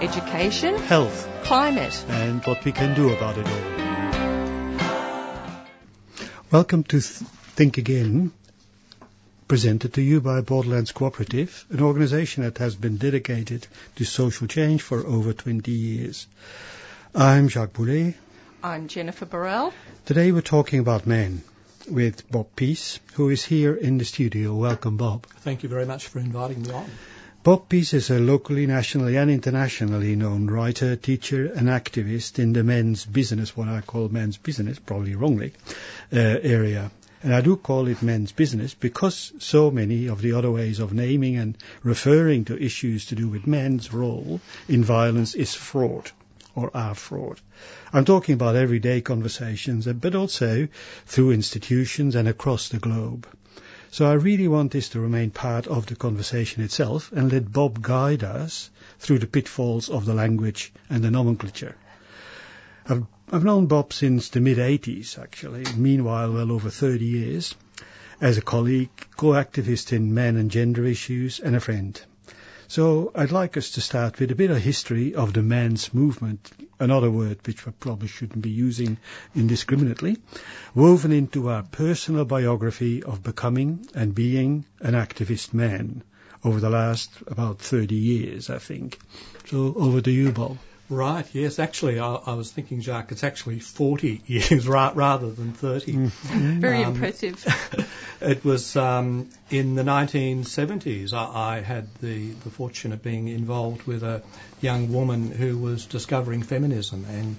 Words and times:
education, 0.00 0.76
health, 0.76 1.28
climate. 1.44 2.04
and 2.08 2.44
what 2.44 2.64
we 2.64 2.72
can 2.72 2.94
do 2.94 3.12
about 3.12 3.38
it 3.38 3.46
all. 3.46 3.76
Welcome 6.50 6.84
to 6.84 7.00
Think 7.00 7.78
Again, 7.78 8.32
presented 9.48 9.94
to 9.94 10.02
you 10.02 10.20
by 10.20 10.42
Borderlands 10.42 10.92
Cooperative, 10.92 11.64
an 11.70 11.80
organization 11.80 12.42
that 12.42 12.58
has 12.58 12.74
been 12.74 12.98
dedicated 12.98 13.66
to 13.96 14.04
social 14.04 14.46
change 14.46 14.82
for 14.82 15.06
over 15.06 15.32
20 15.32 15.70
years. 15.70 16.26
I'm 17.14 17.48
Jacques 17.48 17.72
Boulet. 17.72 18.14
I'm 18.62 18.88
Jennifer 18.88 19.24
Burrell. 19.24 19.72
Today 20.04 20.30
we're 20.30 20.42
talking 20.42 20.80
about 20.80 21.06
men 21.06 21.42
with 21.90 22.30
Bob 22.30 22.54
Pease, 22.54 23.00
who 23.14 23.30
is 23.30 23.44
here 23.44 23.74
in 23.74 23.96
the 23.96 24.04
studio. 24.04 24.54
Welcome, 24.54 24.98
Bob. 24.98 25.26
Thank 25.40 25.62
you 25.62 25.68
very 25.70 25.86
much 25.86 26.08
for 26.08 26.18
inviting 26.18 26.62
me 26.62 26.70
on. 26.72 26.90
Bob 27.46 27.68
Peace 27.68 27.94
is 27.94 28.10
a 28.10 28.18
locally, 28.18 28.66
nationally 28.66 29.16
and 29.16 29.30
internationally 29.30 30.16
known 30.16 30.48
writer, 30.48 30.96
teacher 30.96 31.46
and 31.46 31.68
activist 31.68 32.40
in 32.40 32.52
the 32.52 32.64
men's 32.64 33.04
business, 33.06 33.56
what 33.56 33.68
I 33.68 33.82
call 33.82 34.08
men's 34.08 34.36
business, 34.36 34.80
probably 34.80 35.14
wrongly, 35.14 35.52
uh, 36.12 36.18
area. 36.18 36.90
And 37.22 37.32
I 37.32 37.42
do 37.42 37.54
call 37.54 37.86
it 37.86 38.02
men's 38.02 38.32
business 38.32 38.74
because 38.74 39.32
so 39.38 39.70
many 39.70 40.08
of 40.08 40.22
the 40.22 40.32
other 40.32 40.50
ways 40.50 40.80
of 40.80 40.92
naming 40.92 41.36
and 41.36 41.56
referring 41.84 42.46
to 42.46 42.60
issues 42.60 43.06
to 43.06 43.14
do 43.14 43.28
with 43.28 43.46
men's 43.46 43.92
role 43.92 44.40
in 44.68 44.82
violence 44.82 45.36
is 45.36 45.54
fraud 45.54 46.10
or 46.56 46.76
are 46.76 46.96
fraud. 46.96 47.40
I'm 47.92 48.04
talking 48.04 48.34
about 48.34 48.56
everyday 48.56 49.02
conversations, 49.02 49.86
but 49.86 50.16
also 50.16 50.66
through 51.06 51.30
institutions 51.30 52.16
and 52.16 52.26
across 52.26 52.70
the 52.70 52.80
globe. 52.80 53.24
So 53.90 54.06
I 54.06 54.14
really 54.14 54.48
want 54.48 54.72
this 54.72 54.90
to 54.90 55.00
remain 55.00 55.30
part 55.30 55.66
of 55.66 55.86
the 55.86 55.96
conversation 55.96 56.62
itself 56.62 57.12
and 57.12 57.32
let 57.32 57.52
Bob 57.52 57.80
guide 57.80 58.24
us 58.24 58.70
through 58.98 59.20
the 59.20 59.26
pitfalls 59.26 59.88
of 59.88 60.04
the 60.04 60.14
language 60.14 60.72
and 60.90 61.02
the 61.02 61.10
nomenclature. 61.10 61.76
I've, 62.88 63.04
I've 63.32 63.44
known 63.44 63.66
Bob 63.66 63.92
since 63.92 64.28
the 64.28 64.40
mid-80s, 64.40 65.18
actually, 65.18 65.64
meanwhile 65.76 66.32
well 66.32 66.52
over 66.52 66.70
30 66.70 67.04
years, 67.04 67.54
as 68.20 68.38
a 68.38 68.42
colleague, 68.42 68.90
co-activist 69.16 69.92
in 69.92 70.14
men 70.14 70.36
and 70.36 70.50
gender 70.50 70.84
issues, 70.84 71.40
and 71.40 71.56
a 71.56 71.60
friend. 71.60 72.00
So 72.68 73.12
I'd 73.14 73.32
like 73.32 73.56
us 73.56 73.70
to 73.72 73.80
start 73.80 74.18
with 74.18 74.30
a 74.30 74.36
bit 74.36 74.50
of 74.50 74.58
history 74.58 75.14
of 75.14 75.32
the 75.32 75.42
men's 75.42 75.94
movement, 75.94 76.50
another 76.78 77.10
word 77.10 77.38
which 77.46 77.64
we 77.66 77.72
probably 77.72 78.08
shouldn't 78.08 78.42
be 78.42 78.50
using 78.50 78.98
indiscriminately, 79.34 80.18
woven 80.74 81.12
into 81.12 81.48
our 81.48 81.62
personal 81.62 82.24
biography 82.24 83.02
of 83.02 83.22
becoming 83.22 83.86
and 83.94 84.14
being 84.14 84.64
an 84.80 84.94
activist 84.94 85.54
man 85.54 86.02
over 86.44 86.60
the 86.60 86.70
last 86.70 87.10
about 87.26 87.58
30 87.58 87.94
years, 87.94 88.50
I 88.50 88.58
think. 88.58 88.98
So 89.46 89.74
over 89.76 90.00
to 90.00 90.10
you, 90.10 90.32
Bob. 90.32 90.58
Right, 90.88 91.26
yes, 91.32 91.58
actually, 91.58 91.98
I, 91.98 92.14
I 92.14 92.34
was 92.34 92.52
thinking, 92.52 92.80
Jacques, 92.80 93.10
it's 93.10 93.24
actually 93.24 93.58
40 93.58 94.22
years 94.26 94.68
ra- 94.68 94.92
rather 94.94 95.30
than 95.30 95.52
30. 95.52 95.92
Mm. 95.92 96.06
Mm-hmm. 96.06 96.60
Very 96.60 96.84
Um, 96.84 96.94
impressive. 96.94 97.44
It 98.18 98.44
was 98.46 98.76
um, 98.76 99.28
in 99.50 99.74
the 99.74 99.82
1970s 99.82 101.12
I, 101.12 101.56
I 101.56 101.60
had 101.60 101.86
the, 102.00 102.30
the 102.30 102.50
fortune 102.50 102.92
of 102.92 103.02
being 103.02 103.28
involved 103.28 103.82
with 103.86 104.02
a 104.02 104.22
young 104.62 104.90
woman 104.90 105.30
who 105.30 105.58
was 105.58 105.84
discovering 105.84 106.42
feminism 106.42 107.04
and 107.10 107.36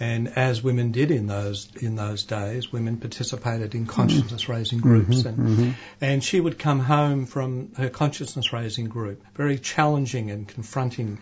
and 0.00 0.28
as 0.36 0.62
women 0.62 0.92
did 0.92 1.10
in 1.10 1.26
those 1.26 1.68
in 1.76 1.94
those 1.94 2.24
days, 2.24 2.72
women 2.72 2.96
participated 2.96 3.74
in 3.74 3.82
mm-hmm. 3.82 3.90
consciousness 3.90 4.48
raising 4.48 4.80
groups 4.80 5.22
mm-hmm. 5.22 5.62
and 5.62 5.74
and 6.00 6.24
she 6.24 6.40
would 6.40 6.58
come 6.58 6.80
home 6.80 7.26
from 7.26 7.72
her 7.76 7.88
consciousness 7.88 8.52
raising 8.52 8.86
group 8.86 9.22
very 9.36 9.58
challenging 9.58 10.30
and 10.30 10.48
confronting 10.48 11.18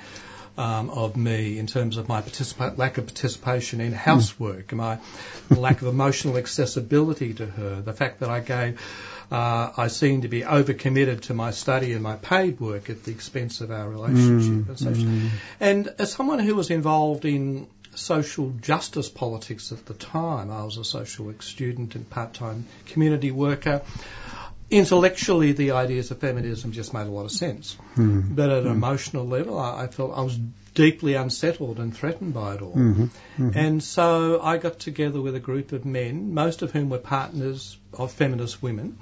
um, 0.58 0.91
of 0.91 1.16
me 1.16 1.58
in 1.58 1.69
terms 1.69 1.96
of 1.96 2.08
my 2.08 2.20
participa- 2.20 2.76
lack 2.76 2.98
of 2.98 3.06
participation 3.06 3.80
in 3.80 3.92
housework, 3.92 4.72
my 4.72 4.98
lack 5.50 5.80
of 5.80 5.88
emotional 5.88 6.36
accessibility 6.36 7.32
to 7.34 7.46
her, 7.46 7.80
the 7.80 7.92
fact 7.92 8.20
that 8.20 8.28
I 8.28 8.41
gave, 8.41 8.80
uh, 9.30 9.70
I 9.76 9.86
seemed 9.86 10.22
to 10.22 10.28
be 10.28 10.42
overcommitted 10.42 11.22
to 11.22 11.34
my 11.34 11.52
study 11.52 11.92
and 11.92 12.02
my 12.02 12.16
paid 12.16 12.58
work 12.58 12.91
at 12.91 13.04
the 13.04 13.12
expense 13.12 13.60
of 13.60 13.70
our 13.70 13.88
relationship. 13.88 14.69
and, 14.69 14.78
such. 14.78 14.98
and 15.60 15.94
as 15.98 16.12
someone 16.12 16.41
who 16.41 16.56
was 16.56 16.70
involved 16.70 17.25
in 17.25 17.69
social 17.94 18.50
justice 18.60 19.08
politics 19.08 19.70
at 19.70 19.86
the 19.86 19.94
time, 19.94 20.50
I 20.50 20.64
was 20.64 20.76
a 20.76 20.84
social 20.84 21.26
work 21.26 21.42
student 21.42 21.94
and 21.94 22.08
part-time 22.10 22.66
community 22.86 23.30
worker 23.30 23.82
intellectually 24.70 25.52
the 25.52 25.72
ideas 25.72 26.10
of 26.10 26.18
feminism 26.18 26.72
just 26.72 26.92
made 26.92 27.06
a 27.06 27.10
lot 27.10 27.24
of 27.24 27.32
sense. 27.32 27.74
Hmm. 27.94 28.34
But 28.34 28.50
at 28.50 28.58
an 28.58 28.64
hmm. 28.64 28.72
emotional 28.72 29.26
level, 29.26 29.58
I, 29.58 29.84
I 29.84 29.86
felt 29.86 30.16
I 30.16 30.22
was 30.22 30.38
deeply 30.78 31.14
unsettled 31.14 31.80
and 31.80 31.96
threatened 31.96 32.32
by 32.32 32.54
it 32.54 32.62
all. 32.62 32.72
Mm-hmm. 32.72 33.02
Mm-hmm. 33.02 33.58
And 33.58 33.82
so 33.82 34.40
I 34.40 34.58
got 34.58 34.78
together 34.78 35.20
with 35.20 35.34
a 35.34 35.40
group 35.40 35.72
of 35.72 35.84
men, 35.84 36.34
most 36.34 36.62
of 36.62 36.70
whom 36.70 36.88
were 36.88 36.98
partners 36.98 37.76
of 37.92 38.12
feminist 38.12 38.62
women, 38.62 38.96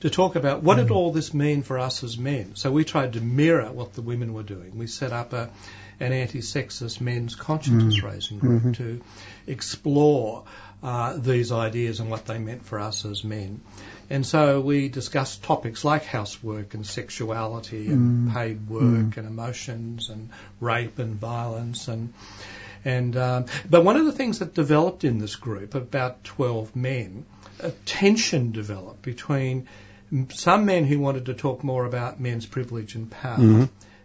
to 0.00 0.08
talk 0.08 0.36
about 0.36 0.62
what 0.62 0.76
did 0.76 0.86
mm-hmm. 0.86 0.94
all 0.94 1.12
this 1.12 1.34
mean 1.34 1.62
for 1.62 1.78
us 1.78 2.02
as 2.02 2.16
men. 2.16 2.56
So 2.56 2.70
we 2.70 2.84
tried 2.84 3.12
to 3.12 3.20
mirror 3.20 3.70
what 3.70 3.92
the 3.92 4.00
women 4.00 4.32
were 4.32 4.42
doing. 4.42 4.78
We 4.78 4.86
set 4.86 5.12
up 5.12 5.34
a, 5.34 5.50
an 6.00 6.12
anti-sexist 6.12 7.00
men's 7.00 7.34
consciousness 7.34 7.98
mm-hmm. 7.98 8.06
raising 8.06 8.38
group 8.38 8.62
mm-hmm. 8.62 8.72
to 8.72 9.00
explore 9.46 10.44
uh, 10.82 11.16
these 11.16 11.50
ideas 11.50 12.00
and 12.00 12.10
what 12.10 12.26
they 12.26 12.38
meant 12.38 12.64
for 12.64 12.78
us 12.78 13.04
as 13.04 13.24
men. 13.24 13.60
And 14.10 14.24
so 14.24 14.60
we 14.60 14.88
discussed 14.88 15.42
topics 15.42 15.84
like 15.84 16.04
housework 16.04 16.74
and 16.74 16.86
sexuality 16.86 17.88
and 17.88 18.28
mm-hmm. 18.28 18.36
paid 18.36 18.68
work 18.68 19.16
and 19.16 19.26
emotions 19.26 20.08
and 20.08 20.30
rape 20.60 20.98
and 20.98 21.16
violence 21.16 21.88
and 21.88 22.12
and 22.84 23.16
um, 23.16 23.46
but 23.68 23.84
one 23.84 23.96
of 23.96 24.06
the 24.06 24.12
things 24.12 24.38
that 24.38 24.54
developed 24.54 25.02
in 25.02 25.18
this 25.18 25.34
group, 25.34 25.74
about 25.74 26.22
12 26.24 26.76
men, 26.76 27.26
a 27.60 27.70
tension 27.70 28.52
developed 28.52 29.02
between 29.02 29.68
some 30.30 30.64
men 30.64 30.84
who 30.84 30.98
wanted 30.98 31.26
to 31.26 31.34
talk 31.34 31.64
more 31.64 31.84
about 31.84 32.20
men's 32.20 32.46
privilege 32.46 32.94
and 32.94 33.10
power. 33.10 33.36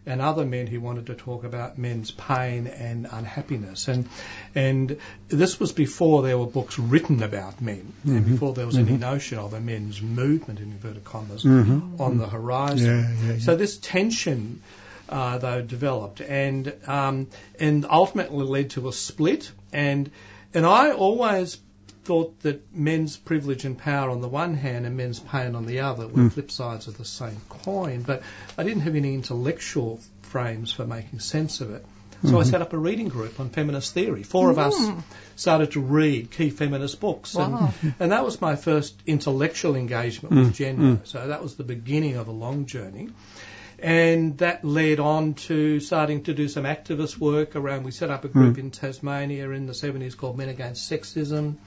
And 0.05 0.21
other 0.21 0.45
men 0.45 0.67
who 0.67 0.81
wanted 0.81 1.05
to 1.05 1.15
talk 1.15 1.45
about 1.45 1.77
men's 1.77 2.11
pain 2.11 2.67
and 2.67 3.07
unhappiness, 3.09 3.87
and 3.87 4.09
and 4.53 4.97
this 5.29 5.61
was 5.61 5.71
before 5.71 6.23
there 6.23 6.37
were 6.37 6.45
books 6.45 6.77
written 6.77 7.23
about 7.23 7.61
men, 7.61 7.93
and 8.03 8.25
before 8.25 8.53
there 8.53 8.65
was 8.65 8.77
any 8.77 8.97
notion 8.97 9.37
of 9.37 9.53
a 9.53 9.61
men's 9.61 10.01
movement 10.01 10.59
in 10.59 10.71
inverted 10.71 11.05
commas 11.05 11.45
on 11.45 12.17
the 12.17 12.27
horizon. 12.27 12.85
Yeah, 12.85 13.27
yeah, 13.27 13.33
yeah. 13.33 13.39
So 13.39 13.55
this 13.55 13.77
tension, 13.77 14.61
uh, 15.07 15.37
though, 15.37 15.61
developed, 15.61 16.19
and 16.19 16.73
um, 16.85 17.27
and 17.57 17.85
ultimately 17.89 18.45
led 18.45 18.71
to 18.71 18.89
a 18.89 18.91
split. 18.93 19.51
And 19.71 20.11
and 20.53 20.65
I 20.65 20.91
always 20.91 21.57
thought 22.03 22.39
that 22.41 22.75
men's 22.75 23.17
privilege 23.17 23.65
and 23.65 23.77
power 23.77 24.09
on 24.09 24.21
the 24.21 24.27
one 24.27 24.55
hand 24.55 24.85
and 24.85 24.97
men's 24.97 25.19
pain 25.19 25.55
on 25.55 25.65
the 25.65 25.81
other 25.81 26.07
were 26.07 26.23
hmm. 26.23 26.27
flip 26.29 26.51
sides 26.51 26.87
of 26.87 26.97
the 26.97 27.05
same 27.05 27.37
coin. 27.49 28.01
But 28.01 28.23
I 28.57 28.63
didn't 28.63 28.81
have 28.81 28.95
any 28.95 29.13
intellectual 29.13 29.99
frames 30.21 30.71
for 30.71 30.85
making 30.85 31.19
sense 31.19 31.61
of 31.61 31.71
it. 31.71 31.85
So 32.23 32.37
I 32.37 32.41
mm-hmm. 32.41 32.51
set 32.51 32.61
up 32.61 32.71
a 32.71 32.77
reading 32.77 33.09
group 33.09 33.37
on 33.41 33.49
feminist 33.49 33.93
theory. 33.93 34.23
Four 34.23 34.49
of 34.49 34.57
us 34.57 34.79
mm. 34.79 35.03
started 35.35 35.71
to 35.71 35.81
read 35.81 36.31
key 36.31 36.51
feminist 36.51 37.01
books, 37.01 37.35
Wow. 37.35 37.73
and, 37.81 37.93
and 37.99 38.11
that 38.13 38.23
was 38.23 38.39
my 38.39 38.55
first 38.55 38.95
intellectual 39.05 39.75
engagement 39.75 40.33
mm. 40.33 40.45
with 40.45 40.53
gender. 40.53 41.01
Mm. 41.01 41.07
So 41.07 41.27
that 41.27 41.43
was 41.43 41.55
the 41.55 41.65
beginning 41.65 42.15
of 42.15 42.29
a 42.29 42.31
long 42.31 42.65
journey. 42.65 43.09
And 43.77 44.37
that 44.37 44.63
led 44.63 45.01
on 45.01 45.33
to 45.49 45.81
starting 45.81 46.23
to 46.23 46.33
do 46.33 46.47
some 46.47 46.63
activist 46.63 47.17
work 47.17 47.57
around. 47.57 47.83
We 47.83 47.91
set 47.91 48.09
up 48.09 48.23
a 48.23 48.29
group 48.29 48.57
in 48.57 48.71
Tasmania 48.71 49.49
in 49.49 49.65
the 49.65 49.73
70s 49.73 50.15
called 50.15 50.37
Men 50.37 50.47
Against 50.47 50.89
Sexism. 50.89 51.57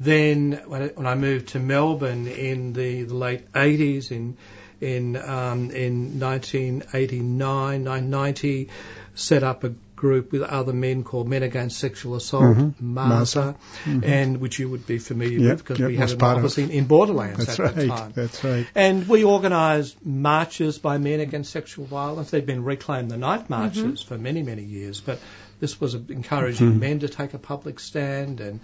Then, 0.00 0.62
when 0.66 0.82
I, 0.82 0.86
when 0.88 1.06
I 1.06 1.14
moved 1.14 1.48
to 1.48 1.58
Melbourne 1.58 2.26
in 2.28 2.72
the, 2.72 3.02
the 3.02 3.14
late 3.14 3.52
80s, 3.52 4.10
in 4.12 4.36
in 4.80 5.16
um, 5.16 5.72
in 5.72 6.20
1989, 6.20 7.84
1990, 7.84 8.68
set 9.14 9.42
up 9.42 9.64
a 9.64 9.74
group 9.96 10.30
with 10.30 10.42
other 10.42 10.72
men 10.72 11.02
called 11.02 11.28
Men 11.28 11.42
Against 11.42 11.78
Sexual 11.78 12.14
Assault, 12.14 12.56
Mhm. 12.56 12.74
MASA, 12.80 13.56
Mhm. 13.84 14.04
and 14.04 14.36
which 14.40 14.60
you 14.60 14.68
would 14.68 14.86
be 14.86 14.98
familiar 14.98 15.40
Yep, 15.40 15.50
with 15.50 15.58
because 15.64 15.78
yep, 15.80 15.88
we 15.88 15.96
had 15.96 16.12
an 16.12 16.22
office 16.22 16.58
in, 16.58 16.70
in 16.70 16.84
Borderlands 16.84 17.44
That's 17.44 17.58
at 17.58 17.64
right. 17.64 17.74
that 17.74 17.88
time. 17.88 18.12
That's 18.14 18.44
right. 18.44 18.66
And 18.76 19.08
we 19.08 19.24
organised 19.24 19.96
marches 20.06 20.78
by 20.78 20.98
men 20.98 21.18
against 21.18 21.50
sexual 21.50 21.84
violence. 21.86 22.30
They'd 22.30 22.46
been 22.46 22.62
reclaimed 22.62 23.10
the 23.10 23.16
night 23.16 23.50
marches 23.50 24.00
for 24.00 24.16
many, 24.16 24.44
many 24.44 24.62
years, 24.62 25.00
but 25.00 25.18
this 25.60 25.80
was 25.80 25.94
encouraging 25.94 26.74
Mhm. 26.74 26.80
men 26.80 26.98
to 27.00 27.08
take 27.08 27.34
a 27.34 27.38
public 27.38 27.80
stand 27.80 28.40
and 28.40 28.60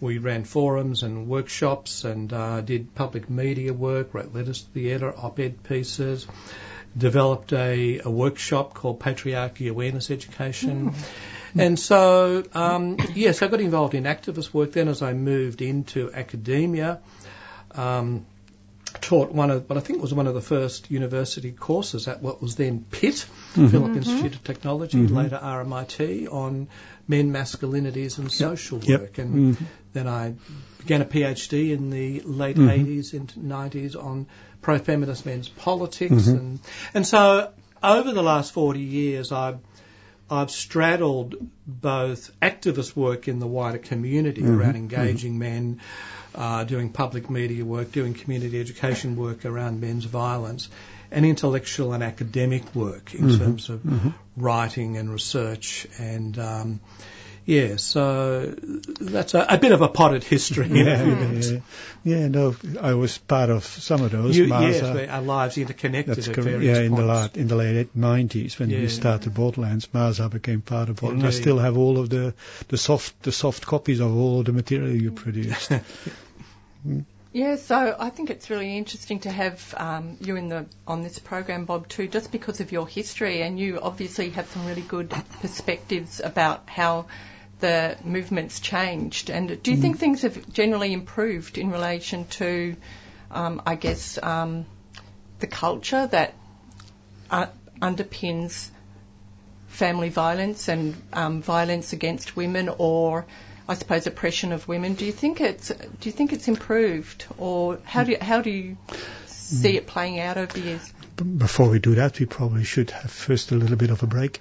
we 0.00 0.18
ran 0.18 0.44
forums 0.44 1.02
and 1.02 1.26
workshops 1.26 2.04
and 2.04 2.32
uh, 2.32 2.60
did 2.60 2.94
public 2.94 3.30
media 3.30 3.72
work, 3.72 4.12
wrote 4.14 4.34
letters 4.34 4.62
to 4.62 4.74
the 4.74 4.90
editor, 4.92 5.14
op-ed 5.16 5.62
pieces, 5.62 6.26
developed 6.96 7.52
a, 7.52 8.00
a 8.04 8.10
workshop 8.10 8.74
called 8.74 9.00
Patriarchy 9.00 9.70
Awareness 9.70 10.10
Education. 10.10 10.92
And 11.58 11.78
so, 11.78 12.44
um, 12.52 12.98
yes, 13.14 13.40
I 13.40 13.48
got 13.48 13.60
involved 13.62 13.94
in 13.94 14.04
activist 14.04 14.52
work 14.52 14.72
then 14.72 14.88
as 14.88 15.00
I 15.00 15.14
moved 15.14 15.62
into 15.62 16.12
academia. 16.12 17.00
Um, 17.74 18.26
taught 19.00 19.32
one 19.32 19.50
of 19.50 19.68
what 19.68 19.76
I 19.76 19.80
think 19.80 19.98
it 19.98 20.02
was 20.02 20.14
one 20.14 20.26
of 20.26 20.34
the 20.34 20.40
first 20.40 20.90
university 20.90 21.52
courses 21.52 22.08
at 22.08 22.22
what 22.22 22.40
was 22.42 22.56
then 22.56 22.84
PIT, 22.90 23.26
Phillip 23.54 23.96
Institute 23.96 24.34
of 24.34 24.44
Technology, 24.44 24.98
Mhm. 24.98 25.10
later 25.14 25.38
RMIT, 25.42 26.28
on 26.32 26.68
men, 27.08 27.32
masculinities 27.32 28.18
and 28.18 28.30
social 28.30 28.80
Yep. 28.82 29.00
work. 29.00 29.18
And 29.18 29.56
Mhm. 29.56 29.62
then 29.92 30.08
I 30.08 30.34
began 30.78 31.02
a 31.02 31.04
PhD 31.04 31.72
in 31.72 31.90
the 31.90 32.20
late 32.20 32.56
Mhm. 32.56 32.68
80s 32.68 33.14
into 33.14 33.40
90s 33.40 33.96
on 33.96 34.26
pro-feminist 34.60 35.24
men's 35.26 35.48
politics. 35.48 36.26
Mhm. 36.28 36.38
And, 36.38 36.58
and 36.94 37.06
so 37.06 37.50
over 37.82 38.12
the 38.12 38.22
last 38.22 38.52
40 38.52 38.80
years, 38.80 39.32
I've, 39.32 39.58
I've 40.30 40.50
straddled 40.50 41.36
both 41.66 42.30
activist 42.40 42.96
work 42.96 43.28
in 43.28 43.38
the 43.38 43.46
wider 43.46 43.78
community 43.78 44.42
Mhm. 44.42 44.58
around 44.58 44.76
engaging 44.76 45.38
men, 45.38 45.80
uh, 46.34 46.64
doing 46.64 46.90
public 46.90 47.30
media 47.30 47.64
work, 47.64 47.92
doing 47.92 48.14
community 48.14 48.60
education 48.60 49.16
work 49.16 49.44
around 49.44 49.80
men's 49.80 50.04
violence, 50.04 50.68
and 51.12 51.24
intellectual 51.24 51.92
and 51.92 52.02
academic 52.02 52.74
work 52.74 53.14
in 53.14 53.26
Mhm. 53.28 53.38
terms 53.38 53.68
of 53.68 53.82
Mhm. 53.84 54.14
writing 54.36 54.96
and 54.96 55.10
research 55.12 55.86
and 55.98 56.38
um, 56.38 56.80
yeah, 57.46 57.76
so 57.76 58.54
that's 59.00 59.34
a, 59.34 59.46
a 59.48 59.56
bit 59.56 59.70
of 59.70 59.80
a 59.80 59.88
potted 59.88 60.24
history. 60.24 60.66
Yeah, 60.68 61.02
few 61.02 61.12
yeah, 61.14 61.30
yeah. 61.32 61.60
Yeah, 62.02 62.28
no, 62.28 62.56
I 62.80 62.94
was 62.94 63.16
part 63.18 63.50
of 63.50 63.64
some 63.64 64.02
of 64.02 64.10
those. 64.10 64.36
You, 64.36 64.46
yes, 64.46 64.82
our 64.82 65.22
lives 65.22 65.56
interconnected 65.56 66.16
That's 66.16 66.28
at 66.28 66.34
correct. 66.34 66.48
various 66.50 66.76
Yeah, 66.76 66.84
in 66.84 66.94
the 66.96 67.02
points. 67.06 67.34
late 67.34 67.40
in 67.40 67.48
the 67.48 67.56
late 67.56 67.94
nineties 67.94 68.58
when 68.58 68.70
Yeah. 68.70 68.80
we 68.80 68.88
started 68.88 69.32
Borderlands, 69.32 69.88
MASA 69.94 70.28
became 70.28 70.60
part 70.60 70.88
of 70.88 71.00
it. 71.02 71.08
And 71.08 71.24
I 71.24 71.30
still 71.30 71.58
have 71.58 71.78
all 71.78 71.98
of 71.98 72.10
the 72.10 72.34
the 72.68 72.76
soft 72.76 73.22
the 73.22 73.32
soft 73.32 73.64
copies 73.64 74.00
of 74.00 74.14
all 74.16 74.40
of 74.40 74.46
the 74.46 74.52
material 74.52 74.90
you 74.94 75.12
produced. 75.12 75.70
Yeah, 77.32 77.56
so 77.56 77.94
I 77.98 78.08
think 78.08 78.30
it's 78.30 78.48
really 78.48 78.78
interesting 78.78 79.18
to 79.20 79.30
have 79.30 79.74
um, 79.76 80.16
you 80.22 80.36
in 80.36 80.48
the 80.48 80.64
on 80.86 81.02
this 81.02 81.18
program, 81.18 81.66
Bob, 81.66 81.86
too, 81.86 82.08
just 82.08 82.32
because 82.32 82.60
of 82.60 82.72
your 82.72 82.88
history, 82.88 83.42
and 83.42 83.58
you 83.58 83.78
obviously 83.78 84.30
have 84.30 84.46
some 84.46 84.64
really 84.64 84.80
good 84.80 85.10
perspectives 85.42 86.20
about 86.24 86.70
how 86.70 87.06
the 87.60 87.96
movement's 88.04 88.60
changed. 88.60 89.30
And 89.30 89.62
do 89.62 89.70
you 89.70 89.76
think 89.76 89.98
things 89.98 90.22
have 90.22 90.52
generally 90.52 90.92
improved 90.92 91.58
in 91.58 91.70
relation 91.70 92.26
to, 92.26 92.76
um, 93.30 93.62
I 93.66 93.76
guess, 93.76 94.18
um, 94.22 94.66
the 95.38 95.46
culture 95.46 96.06
that 96.06 96.34
uh, 97.30 97.46
underpins 97.80 98.68
family 99.68 100.08
violence 100.08 100.68
and 100.68 101.00
um, 101.12 101.42
violence 101.42 101.92
against 101.92 102.36
women, 102.36 102.70
or 102.78 103.26
I 103.68 103.74
suppose 103.74 104.06
oppression 104.06 104.52
of 104.52 104.68
women. 104.68 104.94
Do 104.94 105.04
you 105.04 105.12
think 105.12 105.40
it's 105.40 105.68
do 105.68 106.08
you 106.08 106.12
think 106.12 106.32
it's 106.32 106.48
improved, 106.48 107.26
or 107.38 107.78
how 107.84 108.04
do 108.04 108.12
you, 108.12 108.18
how 108.20 108.40
do 108.42 108.50
you 108.50 108.76
see 109.26 109.76
it 109.76 109.86
playing 109.86 110.20
out 110.20 110.36
over 110.36 110.52
the 110.52 110.60
years? 110.60 110.92
Before 111.16 111.68
we 111.68 111.78
do 111.78 111.94
that, 111.96 112.18
we 112.20 112.26
probably 112.26 112.64
should 112.64 112.90
have 112.90 113.10
first 113.10 113.50
a 113.50 113.54
little 113.54 113.76
bit 113.76 113.90
of 113.90 114.02
a 114.02 114.06
break 114.06 114.40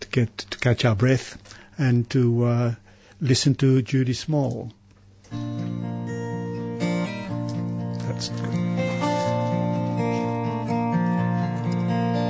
to 0.00 0.08
get 0.08 0.36
to 0.38 0.58
catch 0.58 0.84
our 0.84 0.94
breath 0.94 1.38
and 1.78 2.08
to 2.10 2.44
uh, 2.44 2.74
listen 3.20 3.54
to 3.56 3.82
Judy 3.82 4.12
Small. 4.12 4.72
That's 8.06 8.30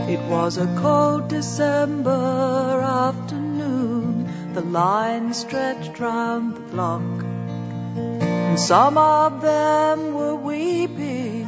It 0.08 0.20
was 0.30 0.56
a 0.56 0.66
cold 0.78 1.28
December 1.28 2.80
afternoon. 2.80 4.52
The 4.54 4.60
line 4.60 5.34
stretched 5.34 5.98
round 5.98 6.54
the 6.54 6.60
block. 6.60 7.02
And 7.96 8.58
some 8.58 8.96
of 8.96 9.42
them 9.42 10.14
were 10.14 10.36
weeping, 10.36 11.46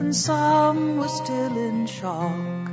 and 0.00 0.14
some 0.14 0.98
were 0.98 1.08
still 1.08 1.56
in 1.56 1.86
shock. 1.86 2.68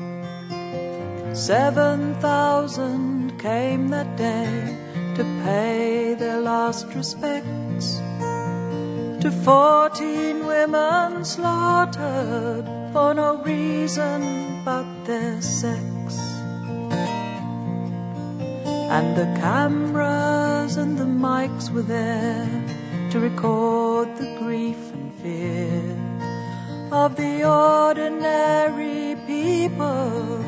Seven 1.36 2.16
thousand 2.16 3.29
came 3.40 3.88
that 3.90 4.18
day 4.18 4.78
to 5.16 5.24
pay 5.44 6.14
their 6.14 6.42
last 6.42 6.86
respects 6.94 7.96
to 9.24 9.32
fourteen 9.46 10.46
women 10.46 11.24
slaughtered 11.24 12.66
for 12.92 13.14
no 13.14 13.42
reason 13.44 14.64
but 14.66 15.06
their 15.06 15.42
sex. 15.42 16.20
And 18.98 19.16
the 19.16 19.30
cameras 19.40 20.76
and 20.76 20.98
the 20.98 21.06
mics 21.06 21.70
were 21.72 21.84
there 21.84 22.50
to 23.12 23.20
record 23.20 24.18
the 24.18 24.36
grief 24.40 24.92
and 24.92 25.14
fear 25.16 25.82
of 26.92 27.16
the 27.16 27.46
ordinary 27.46 29.16
people 29.26 30.44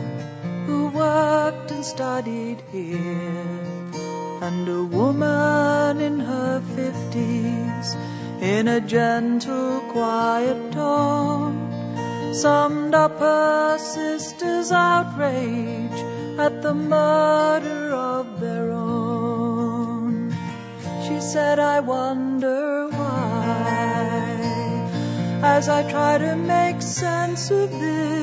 who 0.66 0.90
worked 0.90 1.61
and 1.82 1.86
studied 1.88 2.62
here. 2.72 3.58
And 4.48 4.70
a 4.70 4.84
woman 4.84 6.00
in 6.00 6.20
her 6.20 6.62
fifties, 6.76 7.96
in 8.40 8.68
a 8.68 8.80
gentle, 8.82 9.82
quiet 9.90 10.72
tone, 10.74 12.34
summed 12.36 12.94
up 12.94 13.18
her 13.18 13.80
sister's 13.80 14.72
outrage 14.72 16.00
at 16.38 16.62
the 16.62 16.76
murder 16.76 17.96
of 17.96 18.40
their 18.40 18.72
own. 18.72 20.36
She 21.08 21.20
said, 21.20 21.58
I 21.58 21.80
wonder 21.80 22.90
why, 22.90 24.30
as 25.42 25.68
I 25.68 25.82
try 25.90 26.20
to 26.20 26.36
make 26.36 26.84
sense 26.84 27.50
of 27.50 27.72
this. 27.72 28.21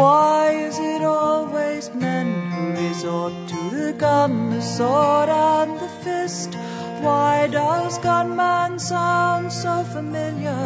Why 0.00 0.52
is 0.52 0.78
it 0.78 1.02
always 1.02 1.90
men 1.94 2.50
who 2.50 2.70
resort 2.70 3.34
to 3.48 3.70
the 3.70 3.92
gun, 3.92 4.48
the 4.48 4.62
sword, 4.62 5.28
and 5.28 5.78
the 5.78 5.88
fist? 6.04 6.54
Why 7.02 7.48
does 7.48 7.98
gunman 7.98 8.78
sound 8.78 9.52
so 9.52 9.84
familiar, 9.84 10.56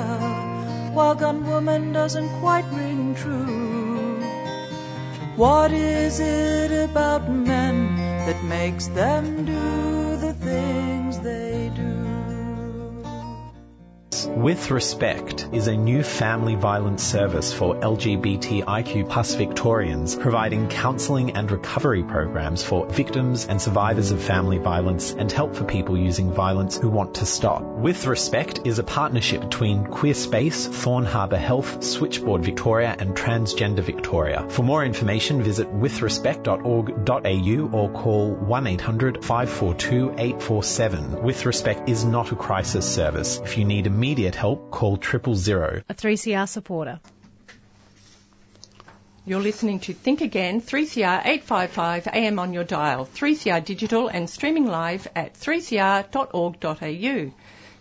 while 0.93 1.17
gunwoman 1.17 1.93
doesn't 1.93 2.31
quite 2.39 2.71
ring 2.71 3.17
true? 3.17 4.23
What 5.35 5.73
is 5.73 6.21
it 6.21 6.71
about 6.89 7.29
men 7.29 7.97
that 8.27 8.45
makes 8.45 8.87
them 8.87 9.45
do 9.45 10.17
the 10.17 10.33
things 10.35 10.84
With 14.45 14.71
Respect 14.71 15.49
is 15.53 15.69
a 15.69 15.75
new 15.75 16.03
family 16.03 16.55
violence 16.55 17.03
service 17.03 17.51
for 17.51 17.77
LGBTIQ 17.77 19.09
plus 19.09 19.37
Victorians, 19.37 20.17
providing 20.17 20.69
counselling 20.69 21.31
and 21.31 21.51
recovery 21.51 22.03
programs 22.03 22.63
for 22.63 22.85
victims 22.85 23.47
and 23.47 23.59
survivors 23.59 24.11
of 24.11 24.23
family 24.23 24.59
violence 24.59 25.13
and 25.13 25.33
help 25.33 25.57
for 25.57 25.65
people 25.65 25.97
using 25.97 26.31
violence 26.31 26.77
who 26.77 26.91
want 26.91 27.15
to 27.15 27.25
stop. 27.25 27.63
With 27.63 28.07
Respect 28.07 28.67
is 28.67 28.79
a 28.79 28.83
partnership 28.83 29.41
between 29.41 29.87
Queer 29.87 30.13
Space, 30.13 30.67
Thorn 30.67 31.07
Harbour 31.07 31.39
Health, 31.39 31.83
Switchboard 31.83 32.45
Victoria 32.45 32.95
and 32.99 33.17
Transgender 33.17 33.83
Victoria. 33.83 34.45
For 34.51 34.63
more 34.63 34.85
information 34.85 35.43
visit 35.43 35.75
withrespect.org.au 35.75 37.79
or 37.79 37.89
call 37.89 38.35
1800 38.35 39.25
542 39.25 40.17
847. 40.19 41.23
With 41.23 41.47
Respect 41.47 41.89
is 41.89 42.05
not 42.05 42.31
a 42.31 42.37
crisis 42.37 42.95
service. 42.95 43.39
If 43.39 43.57
you 43.57 43.65
need 43.65 43.87
immediate 43.87 44.34
help, 44.35 44.71
call 44.71 44.97
triple 44.97 45.35
zero. 45.35 45.83
a 45.89 45.95
3CR 45.95 46.49
supporter. 46.49 47.01
You're 49.27 49.41
listening 49.41 49.81
to 49.81 49.95
Think 49.95 50.21
Again, 50.21 50.61
3CR 50.61 51.23
855 51.25 52.09
AM 52.09 52.39
on 52.39 52.53
your 52.53 52.65
dial, 52.65 53.07
3CR 53.07 53.65
digital 53.65 54.09
and 54.09 54.29
streaming 54.29 54.67
live 54.67 55.09
at 55.17 55.33
3cr.org.au. 55.33 57.33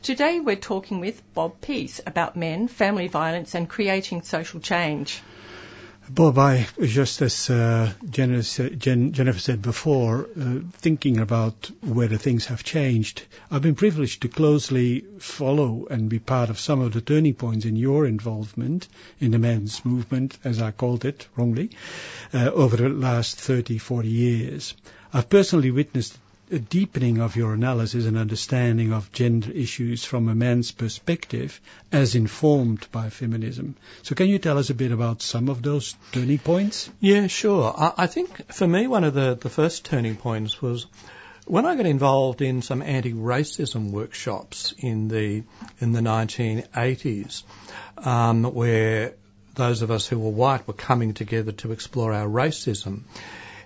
Today 0.02 0.40
we're 0.40 0.56
talking 0.56 1.02
with 1.02 1.22
Bob 1.34 1.60
Pease 1.60 2.00
about 2.08 2.38
men, 2.38 2.70
family 2.70 3.10
violence 3.10 3.56
and 3.56 3.70
creating 3.70 4.22
social 4.22 4.62
change. 4.62 5.22
Bob, 6.14 6.38
I, 6.38 6.68
just 6.80 7.24
as 7.24 7.50
uh, 7.50 7.92
Jennifer 8.08 9.40
said 9.40 9.64
before, 9.64 10.30
uh, 10.40 10.60
thinking 10.74 11.20
about 11.20 11.72
whether 11.82 12.18
things 12.18 12.46
have 12.46 12.64
changed, 12.64 13.24
I've 13.50 13.64
been 13.64 13.74
privileged 13.74 14.22
to 14.22 14.28
closely 14.28 15.06
follow 15.18 15.88
and 15.90 16.10
be 16.10 16.20
part 16.20 16.52
of 16.52 16.60
some 16.60 16.82
of 16.82 16.94
the 16.94 17.02
turning 17.02 17.34
points 17.34 17.66
in 17.66 17.76
your 17.76 18.06
involvement 18.06 18.88
in 19.20 19.32
the 19.32 19.40
men's 19.40 19.84
movement, 19.84 20.38
as 20.44 20.62
I 20.62 20.70
called 20.70 21.04
it 21.04 21.28
wrongly, 21.36 21.72
uh, 22.32 22.52
over 22.52 22.78
the 22.78 22.90
last 22.90 23.40
30, 23.40 23.80
40 23.80 24.08
years. 24.08 24.76
I've 25.12 25.30
personally 25.30 25.72
witnessed 25.72 26.16
a 26.52 26.60
deepening 26.60 27.20
of 27.20 27.36
your 27.36 27.54
analysis 27.54 28.06
and 28.06 28.18
understanding 28.18 28.94
of 28.94 29.12
gender 29.12 29.52
issues 29.52 30.04
from 30.04 30.28
a 30.28 30.36
man's 30.36 30.72
perspective 30.72 31.60
as 31.92 32.16
informed 32.16 32.88
by 32.92 33.10
feminism. 33.10 33.76
So 34.02 34.16
can 34.16 34.28
you 34.28 34.40
tell 34.40 34.58
us 34.58 34.70
a 34.70 34.74
bit 34.74 34.92
about 34.92 35.22
some 35.22 35.50
of 35.50 35.62
those 35.62 35.96
turning 36.12 36.40
points? 36.40 36.90
Yeah, 37.00 37.28
sure. 37.28 37.74
I, 37.76 37.94
I 37.98 38.08
think 38.08 38.52
for 38.54 38.68
me 38.68 38.88
one 38.88 39.04
of 39.04 39.14
the, 39.14 39.36
the 39.36 39.50
first 39.50 39.86
turning 39.86 40.16
points 40.16 40.62
was 40.62 40.86
when 41.46 41.66
I 41.66 41.76
got 41.76 41.86
involved 41.86 42.42
in 42.42 42.62
some 42.62 42.82
anti-racism 42.82 43.92
workshops 43.92 44.74
in 44.78 45.08
the 45.10 45.44
in 45.80 45.92
the 45.92 46.00
1980s, 46.00 47.44
um, 47.98 48.44
where 48.44 49.14
those 49.56 49.82
of 49.82 49.92
us 49.92 50.08
who 50.08 50.20
were 50.20 50.32
white 50.32 50.68
were 50.68 50.74
coming 50.74 51.14
together 51.14 51.52
to 51.52 51.72
explore 51.72 52.14
our 52.14 52.28
racism. 52.28 53.02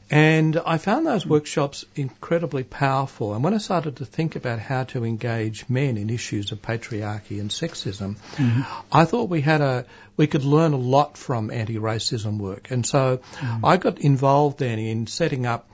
And 0.10 0.56
I 0.66 0.78
found 0.78 1.06
those 1.06 1.26
workshops 1.26 1.84
incredibly 1.96 2.64
powerful. 2.64 3.34
And 3.34 3.44
when 3.44 3.54
I 3.54 3.58
started 3.58 3.98
to 3.98 4.06
think 4.06 4.36
about 4.38 4.60
how 4.60 4.86
to 4.86 5.04
engage 5.04 5.68
men 5.68 5.98
in 5.98 6.10
issues 6.10 6.52
of 6.54 6.62
patriarchy 6.62 7.42
and 7.42 7.50
sexism, 7.50 8.16
mm-hmm. 8.36 8.62
I 8.92 9.04
thought 9.06 9.30
we 9.30 9.42
had 9.42 9.62
a 9.62 9.86
we 10.16 10.28
could 10.28 10.46
learn 10.46 10.74
a 10.74 10.78
lot 10.78 11.18
from 11.18 11.52
anti-racism 11.52 12.38
work. 12.40 12.72
And 12.72 12.86
so 12.86 13.18
mm-hmm. 13.18 13.66
I 13.66 13.78
got 13.78 14.00
involved 14.00 14.60
then 14.60 14.80
in 14.80 15.08
setting 15.08 15.46
up 15.46 15.70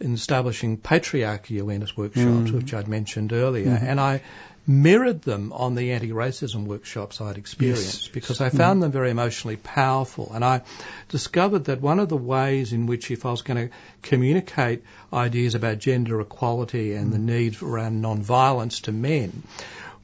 in 0.00 0.14
establishing 0.14 0.78
patriarchy 0.78 1.60
awareness 1.60 1.96
workshops, 1.96 2.26
mm-hmm. 2.26 2.56
which 2.56 2.74
I'd 2.74 2.88
mentioned 2.88 3.32
earlier. 3.32 3.70
Mm-hmm. 3.70 3.86
And 3.86 4.00
I 4.00 4.20
mirrored 4.68 5.22
them 5.22 5.50
on 5.54 5.74
the 5.74 5.92
anti-racism 5.92 6.66
workshops 6.66 7.22
I'd 7.22 7.38
experienced 7.38 8.04
yes. 8.04 8.08
because 8.08 8.42
I 8.42 8.50
found 8.50 8.78
mm. 8.78 8.82
them 8.82 8.92
very 8.92 9.10
emotionally 9.10 9.56
powerful. 9.56 10.30
And 10.34 10.44
I 10.44 10.60
discovered 11.08 11.64
that 11.64 11.80
one 11.80 11.98
of 11.98 12.10
the 12.10 12.18
ways 12.18 12.74
in 12.74 12.86
which 12.86 13.10
if 13.10 13.24
I 13.24 13.30
was 13.30 13.40
going 13.40 13.68
to 13.68 13.74
communicate 14.02 14.84
ideas 15.10 15.54
about 15.54 15.78
gender 15.78 16.20
equality 16.20 16.92
and 16.92 17.08
mm. 17.08 17.12
the 17.12 17.18
need 17.18 17.62
around 17.62 18.02
non-violence 18.02 18.80
to 18.82 18.92
men 18.92 19.42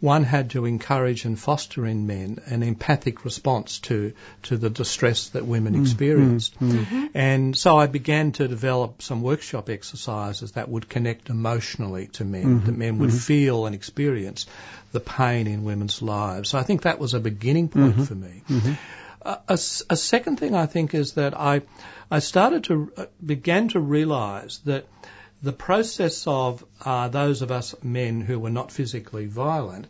one 0.04 0.22
had 0.22 0.50
to 0.50 0.66
encourage 0.66 1.24
and 1.24 1.38
foster 1.38 1.86
in 1.86 2.06
men 2.06 2.38
an 2.44 2.62
empathic 2.62 3.24
response 3.24 3.78
to, 3.78 4.12
to 4.42 4.58
the 4.58 4.68
distress 4.68 5.30
that 5.30 5.46
women 5.46 5.74
mm, 5.74 5.80
experienced. 5.80 6.60
Mm, 6.60 6.84
mm. 6.84 7.10
And 7.14 7.56
so 7.56 7.78
I 7.78 7.86
began 7.86 8.32
to 8.32 8.46
develop 8.46 9.00
some 9.00 9.22
workshop 9.22 9.70
exercises 9.70 10.52
that 10.52 10.68
would 10.68 10.90
connect 10.90 11.30
emotionally 11.30 12.08
to 12.18 12.24
men, 12.26 12.44
mm-hmm. 12.44 12.66
that 12.66 12.76
men 12.76 12.98
would 12.98 13.08
mm-hmm. 13.08 13.18
feel 13.18 13.64
and 13.64 13.74
experience 13.74 14.44
the 14.92 15.00
pain 15.00 15.46
in 15.46 15.64
women's 15.64 16.02
lives. 16.02 16.50
So 16.50 16.58
I 16.58 16.64
think 16.64 16.82
that 16.82 16.98
was 16.98 17.14
a 17.14 17.20
beginning 17.20 17.68
point 17.70 17.94
mm-hmm. 17.94 18.04
for 18.04 18.14
me. 18.14 18.42
Mm-hmm. 18.46 18.72
A, 19.22 19.38
a, 19.48 19.54
a, 19.54 19.96
second 19.96 20.38
thing 20.38 20.54
I 20.54 20.66
think 20.66 20.92
is 20.92 21.14
that 21.14 21.32
I, 21.32 21.62
I 22.10 22.18
started 22.18 22.64
to, 22.64 22.92
uh, 22.98 23.06
began 23.24 23.68
to 23.68 23.80
realize 23.80 24.60
that 24.66 24.84
the 25.44 25.52
process 25.52 26.26
of 26.26 26.64
uh, 26.84 27.08
those 27.08 27.42
of 27.42 27.50
us 27.52 27.74
men 27.82 28.22
who 28.22 28.38
were 28.40 28.50
not 28.50 28.72
physically 28.72 29.26
violent, 29.26 29.86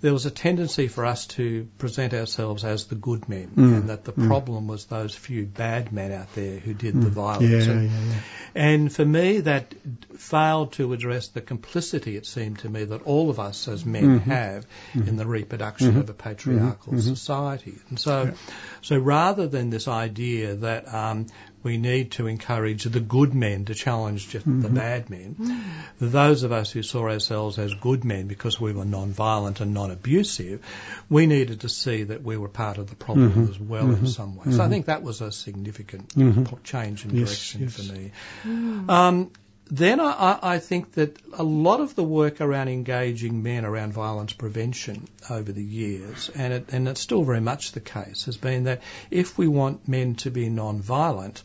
there 0.00 0.12
was 0.12 0.26
a 0.26 0.30
tendency 0.30 0.88
for 0.88 1.06
us 1.06 1.26
to 1.26 1.66
present 1.78 2.12
ourselves 2.12 2.62
as 2.62 2.86
the 2.86 2.94
good 2.94 3.26
men, 3.26 3.48
mm. 3.56 3.74
and 3.74 3.88
that 3.88 4.04
the 4.04 4.12
mm. 4.12 4.26
problem 4.26 4.66
was 4.66 4.84
those 4.86 5.14
few 5.14 5.46
bad 5.46 5.92
men 5.92 6.12
out 6.12 6.34
there 6.34 6.58
who 6.58 6.74
did 6.74 6.94
mm. 6.94 7.04
the 7.04 7.08
violence. 7.10 7.66
Yeah, 7.66 7.72
and, 7.72 7.90
yeah, 7.90 7.98
yeah. 7.98 8.20
and, 8.54 8.92
for 8.92 9.04
me, 9.04 9.40
that 9.40 9.74
failed 10.18 10.72
to 10.74 10.92
address 10.92 11.28
the 11.28 11.40
complicity, 11.40 12.16
it 12.16 12.26
seemed 12.26 12.58
to 12.60 12.68
me, 12.68 12.84
that 12.84 13.02
all 13.02 13.30
of 13.30 13.40
us 13.40 13.66
as 13.66 13.86
men 13.86 14.20
mm-hmm. 14.20 14.30
have 14.30 14.66
mm-hmm. 14.92 15.08
in 15.08 15.16
the 15.16 15.26
reproduction 15.26 15.92
mm-hmm. 15.92 16.00
of 16.00 16.10
a 16.10 16.14
patriarchal 16.14 16.92
mm-hmm. 16.92 17.14
society. 17.14 17.78
And 17.88 17.98
so, 17.98 18.34
so 18.82 18.98
rather 18.98 19.46
than 19.46 19.70
this 19.70 19.88
idea 19.88 20.54
that 20.56 20.92
um, 20.92 21.26
we 21.64 21.78
need 21.78 22.12
to 22.12 22.26
encourage 22.26 22.84
the 22.84 23.00
good 23.00 23.34
men 23.34 23.64
to 23.64 23.74
challenge 23.74 24.28
mm-hmm. 24.28 24.60
the 24.60 24.68
bad 24.68 25.08
men. 25.10 25.34
Mm-hmm. 25.34 26.10
Those 26.10 26.42
of 26.42 26.52
us 26.52 26.70
who 26.70 26.82
saw 26.82 27.08
ourselves 27.08 27.58
as 27.58 27.74
good 27.74 28.04
men 28.04 28.28
because 28.28 28.60
we 28.60 28.72
were 28.72 28.84
non-violent 28.84 29.60
and 29.60 29.72
non-abusive, 29.72 30.60
we 31.08 31.26
needed 31.26 31.62
to 31.62 31.68
see 31.70 32.04
that 32.04 32.22
we 32.22 32.36
were 32.36 32.50
part 32.50 32.78
of 32.78 32.90
the 32.90 32.96
problem 32.96 33.30
mm-hmm. 33.30 33.50
as 33.50 33.58
well 33.58 33.86
in 33.86 33.96
mm-hmm. 33.96 34.06
some 34.06 34.36
way. 34.36 34.44
So 34.44 34.50
I 34.50 34.52
mm-hmm. 34.52 34.70
think 34.70 34.86
that 34.86 35.02
was 35.02 35.22
a 35.22 35.32
significant 35.32 36.10
mm-hmm. 36.10 36.62
change 36.62 37.06
in 37.06 37.16
direction 37.16 37.62
yes, 37.62 37.78
yes. 37.78 37.88
for 37.88 37.92
me. 37.94 38.12
Mm. 38.44 38.90
Um, 38.90 39.30
then 39.70 39.98
I, 39.98 40.38
I, 40.42 40.58
think 40.58 40.92
that 40.92 41.16
a 41.32 41.42
lot 41.42 41.80
of 41.80 41.94
the 41.94 42.04
work 42.04 42.40
around 42.40 42.68
engaging 42.68 43.42
men 43.42 43.64
around 43.64 43.94
violence 43.94 44.32
prevention 44.32 45.08
over 45.30 45.52
the 45.52 45.64
years, 45.64 46.30
and, 46.34 46.52
it, 46.52 46.68
and 46.70 46.86
it's 46.86 47.00
still 47.00 47.24
very 47.24 47.40
much 47.40 47.72
the 47.72 47.80
case, 47.80 48.26
has 48.26 48.36
been 48.36 48.64
that 48.64 48.82
if 49.10 49.38
we 49.38 49.48
want 49.48 49.88
men 49.88 50.16
to 50.16 50.30
be 50.30 50.50
non-violent, 50.50 51.42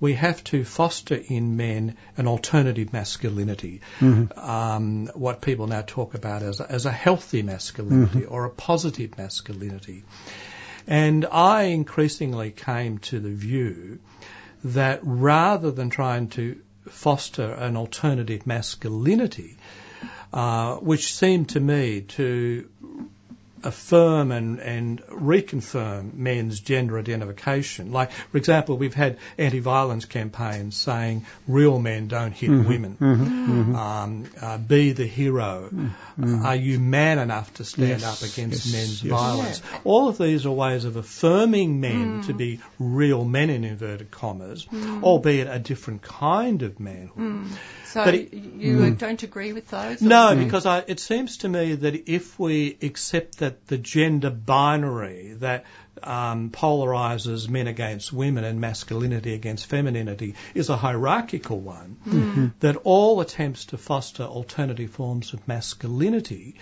we 0.00 0.14
have 0.14 0.42
to 0.44 0.64
foster 0.64 1.14
in 1.14 1.56
men 1.56 1.96
an 2.16 2.26
alternative 2.26 2.92
masculinity, 2.92 3.80
mm-hmm. 4.00 4.36
um, 4.38 5.06
what 5.14 5.40
people 5.40 5.68
now 5.68 5.82
talk 5.86 6.14
about 6.14 6.42
as 6.42 6.58
a, 6.58 6.70
as 6.70 6.86
a 6.86 6.92
healthy 6.92 7.42
masculinity 7.42 8.20
mm-hmm. 8.20 8.34
or 8.34 8.46
a 8.46 8.50
positive 8.50 9.16
masculinity. 9.16 10.02
And 10.88 11.24
I 11.24 11.62
increasingly 11.64 12.50
came 12.50 12.98
to 12.98 13.20
the 13.20 13.30
view 13.30 14.00
that 14.64 15.00
rather 15.02 15.70
than 15.70 15.90
trying 15.90 16.28
to 16.28 16.60
foster 16.88 17.52
an 17.52 17.76
alternative 17.76 18.46
masculinity, 18.46 19.56
uh, 20.32 20.76
which 20.76 21.14
seemed 21.14 21.48
to 21.50 21.60
me 21.60 22.02
to 22.02 22.68
affirm 23.64 24.30
and, 24.30 24.60
and 24.60 25.02
reconfirm 25.06 26.14
men's 26.14 26.60
gender 26.60 26.98
identification. 26.98 27.92
Like, 27.92 28.12
for 28.12 28.36
example, 28.36 28.76
we've 28.76 28.94
had 28.94 29.18
anti-violence 29.38 30.04
campaigns 30.04 30.76
saying 30.76 31.26
real 31.48 31.78
men 31.78 32.08
don't 32.08 32.32
hit 32.32 32.50
mm-hmm, 32.50 32.68
women. 32.68 32.96
Mm-hmm, 33.00 33.52
mm-hmm. 33.52 33.76
Um, 33.76 34.30
uh, 34.40 34.58
be 34.58 34.92
the 34.92 35.06
hero. 35.06 35.68
Mm-hmm. 35.72 36.44
Are 36.44 36.56
you 36.56 36.78
man 36.78 37.18
enough 37.18 37.52
to 37.54 37.64
stand 37.64 38.00
yes, 38.00 38.04
up 38.04 38.28
against 38.28 38.66
yes, 38.66 38.72
men's 38.72 39.02
yes. 39.02 39.10
violence? 39.10 39.62
Yeah. 39.72 39.78
All 39.84 40.08
of 40.08 40.18
these 40.18 40.46
are 40.46 40.52
ways 40.52 40.84
of 40.84 40.96
affirming 40.96 41.80
men 41.80 42.22
to 42.22 42.34
mm. 42.34 42.36
be 42.36 42.60
real 42.78 43.24
men 43.24 43.50
in 43.50 43.64
inverted 43.64 44.10
commas, 44.10 44.66
mm. 44.66 45.02
albeit 45.02 45.48
a 45.48 45.58
different 45.58 46.02
kind 46.02 46.62
of 46.62 46.78
manhood. 46.78 47.18
Mm. 47.18 47.48
So 47.94 48.02
it, 48.02 48.32
you 48.32 48.78
mm. 48.78 48.98
don't 48.98 49.22
agree 49.22 49.52
with 49.52 49.68
those? 49.68 50.02
No, 50.02 50.32
or? 50.32 50.34
because 50.34 50.66
I, 50.66 50.82
it 50.88 50.98
seems 50.98 51.38
to 51.38 51.48
me 51.48 51.76
that 51.76 52.10
if 52.10 52.36
we 52.40 52.76
accept 52.82 53.38
that 53.38 53.68
the 53.68 53.78
gender 53.78 54.30
binary 54.30 55.34
that 55.34 55.64
um, 56.02 56.50
polarizes 56.50 57.48
men 57.48 57.68
against 57.68 58.12
women 58.12 58.42
and 58.42 58.60
masculinity 58.60 59.32
against 59.34 59.66
femininity 59.66 60.34
is 60.54 60.70
a 60.70 60.76
hierarchical 60.76 61.60
one, 61.60 61.96
mm. 62.04 62.52
that 62.58 62.78
all 62.82 63.20
attempts 63.20 63.66
to 63.66 63.78
foster 63.78 64.24
alternative 64.24 64.90
forms 64.90 65.32
of 65.32 65.46
masculinity 65.46 66.56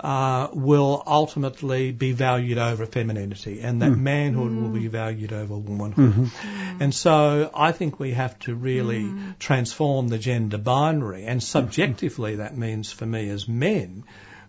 uh, 0.00 0.48
will 0.52 1.02
ultimately 1.06 1.92
be 1.92 2.12
valued 2.12 2.58
over 2.58 2.86
femininity, 2.86 3.60
and 3.60 3.82
that 3.82 3.90
mm. 3.90 3.98
manhood 3.98 4.50
mm. 4.50 4.62
will 4.62 4.70
be 4.70 4.88
valued 4.88 5.32
over 5.32 5.56
womanhood. 5.56 6.12
Mm-hmm. 6.12 6.82
And 6.82 6.94
so 6.94 7.50
I 7.54 7.72
think 7.72 8.00
we 8.00 8.12
have 8.12 8.38
to 8.40 8.54
really 8.54 9.02
mm. 9.02 9.38
transform 9.38 10.08
the 10.08 10.18
gender 10.18 10.58
binary, 10.58 11.26
and 11.26 11.42
subjectively 11.42 12.36
that 12.36 12.56
means 12.56 12.90
for 12.90 13.04
me 13.04 13.28
as 13.28 13.46
men, 13.46 14.04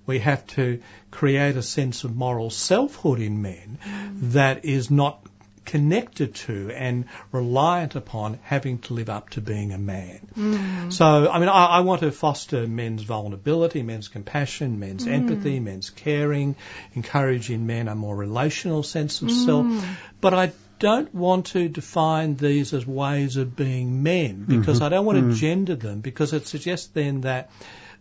we 0.06 0.20
have 0.20 0.46
to 0.48 0.82
create 1.12 1.58
a 1.58 1.62
sense 1.62 2.06
of 2.06 2.16
moral 2.16 2.50
selfhood 2.50 3.20
in 3.20 3.42
men 3.42 3.78
mm. 3.84 4.32
that 4.32 4.64
is 4.64 4.90
not 4.90 5.26
connected 5.72 6.36
to 6.36 6.70
and 6.70 7.06
reliant 7.32 7.96
upon 7.96 8.38
having 8.44 8.78
to 8.80 8.94
live 8.94 9.10
up 9.10 9.30
to 9.30 9.40
being 9.40 9.72
a 9.72 9.78
man. 9.78 10.20
Mm. 10.38 10.92
So, 10.92 11.32
I 11.32 11.40
mean, 11.40 11.48
I, 11.48 11.66
I, 11.78 11.80
want 11.80 12.02
to 12.02 12.12
foster 12.12 12.68
men's 12.68 13.04
vulnerability, 13.04 13.82
men's 13.82 14.10
compassion, 14.10 14.80
men's 14.82 15.06
mm. 15.06 15.14
empathy, 15.14 15.62
men's 15.62 15.90
caring, 15.90 16.58
encouraging 16.94 17.68
men 17.68 17.88
a 17.88 17.96
more 17.96 18.14
relational 18.14 18.84
sense 18.84 19.22
of 19.22 19.30
mm. 19.30 19.46
self. 19.46 19.98
But 20.20 20.34
I 20.34 20.52
don't 20.80 21.16
want 21.16 21.46
to 21.48 21.70
define 21.70 22.36
these 22.36 22.74
as 22.74 22.86
ways 22.86 23.38
of 23.38 23.56
being 23.56 24.04
men 24.04 24.44
because 24.44 24.80
mm-hmm. 24.80 24.84
I 24.84 24.90
don't 24.90 25.06
want 25.06 25.20
to 25.20 25.24
mm. 25.24 25.36
gender 25.36 25.78
them 25.78 26.02
because 26.02 26.34
it 26.34 26.48
suggests 26.48 26.88
then 26.88 27.22
that 27.22 27.50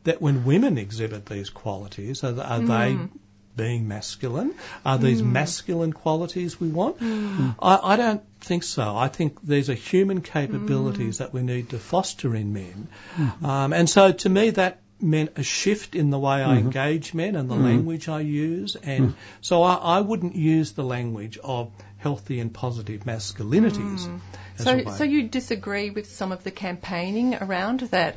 that 0.03 0.21
when 0.21 0.45
women 0.45 0.77
exhibit 0.77 1.27
these 1.27 1.51
qualities, 1.51 2.25
are, 2.25 2.41
are 2.41 2.59
they 2.59 2.95
mm 2.95 3.11
being 3.57 3.89
masculine? 3.89 4.55
Are 4.85 4.99
these 4.99 5.23
mm. 5.23 5.33
masculine 5.33 5.93
qualities 5.93 6.61
we 6.61 6.69
want? 6.69 6.99
Mm. 6.99 7.55
I, 7.61 7.79
I, 7.83 7.97
don't 7.97 8.23
think 8.41 8.63
so. 8.63 8.97
I 8.97 9.09
think 9.09 9.43
these 9.43 9.69
are 9.71 9.75
human 9.75 10.23
capabilities 10.23 11.17
mm. 11.17 11.19
that 11.19 11.33
we 11.33 11.43
need 11.43 11.71
to 11.71 11.79
foster 11.79 12.35
in 12.35 12.53
men. 12.53 12.89
Mm-hmm. 13.17 13.47
Um, 13.47 13.73
and 13.73 13.89
so 13.89 14.13
to 14.13 14.29
me, 14.29 14.51
that 14.51 14.81
meant 15.03 15.33
a 15.37 15.43
shift 15.43 15.95
in 15.95 16.11
the 16.11 16.19
way 16.19 16.43
I 16.43 16.57
engage 16.57 17.15
men 17.15 17.35
and 17.35 17.51
the 17.51 17.55
language 17.55 18.09
I 18.09 18.21
use, 18.21 18.77
and 18.77 19.15
so 19.41 19.63
I, 19.63 19.75
I 19.75 20.01
wouldn't 20.01 20.37
use 20.37 20.73
the 20.73 20.85
language 20.85 21.39
of 21.43 21.73
healthy 21.97 22.41
and 22.41 22.53
positive 22.53 23.05
masculinities. 23.05 24.21
as 24.59 24.65
So, 24.65 24.85
so 24.91 25.05
you 25.05 25.29
disagree 25.29 25.91
with 25.91 26.11
some 26.11 26.33
of 26.33 26.45
the 26.45 26.51
campaigning 26.51 27.35
around 27.35 27.81
that? 27.81 28.17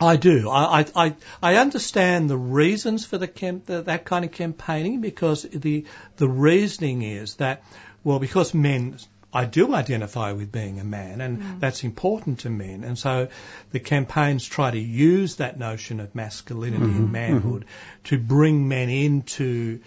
I 0.00 0.16
do. 0.16 0.50
I, 0.50 0.80
I, 0.80 0.86
I, 0.96 1.16
I 1.42 1.56
understand 1.56 2.28
the 2.28 2.36
reasons 2.36 3.04
for 3.04 3.18
the, 3.18 3.28
camp, 3.28 3.66
the 3.66 3.82
that 3.82 4.04
kind 4.04 4.24
of 4.24 4.32
campaigning 4.32 5.00
because 5.00 5.42
the 5.42 5.84
the 6.16 6.28
reasoning 6.28 7.02
is 7.02 7.36
that 7.36 7.62
well 8.02 8.18
because 8.18 8.54
men 8.54 8.98
I 9.32 9.46
do 9.46 9.74
identify 9.74 10.30
with 10.32 10.52
being 10.52 10.78
a 10.78 10.84
man 10.84 11.20
and 11.20 11.38
mm. 11.40 11.60
that's 11.60 11.82
important 11.82 12.40
to 12.40 12.50
men. 12.50 12.84
And 12.84 12.96
so 12.96 13.28
the 13.72 13.80
campaigns 13.80 14.44
try 14.44 14.70
to 14.70 14.78
use 14.78 15.36
that 15.36 15.58
notion 15.58 15.98
of 15.98 16.14
masculinity 16.14 16.84
and 16.84 16.92
mm-hmm. 16.92 17.02
Mm-hmm. 17.02 17.12
manhood 17.12 17.64
to 18.04 18.18
bring 18.18 18.68
men 18.68 18.90
into 18.90 19.80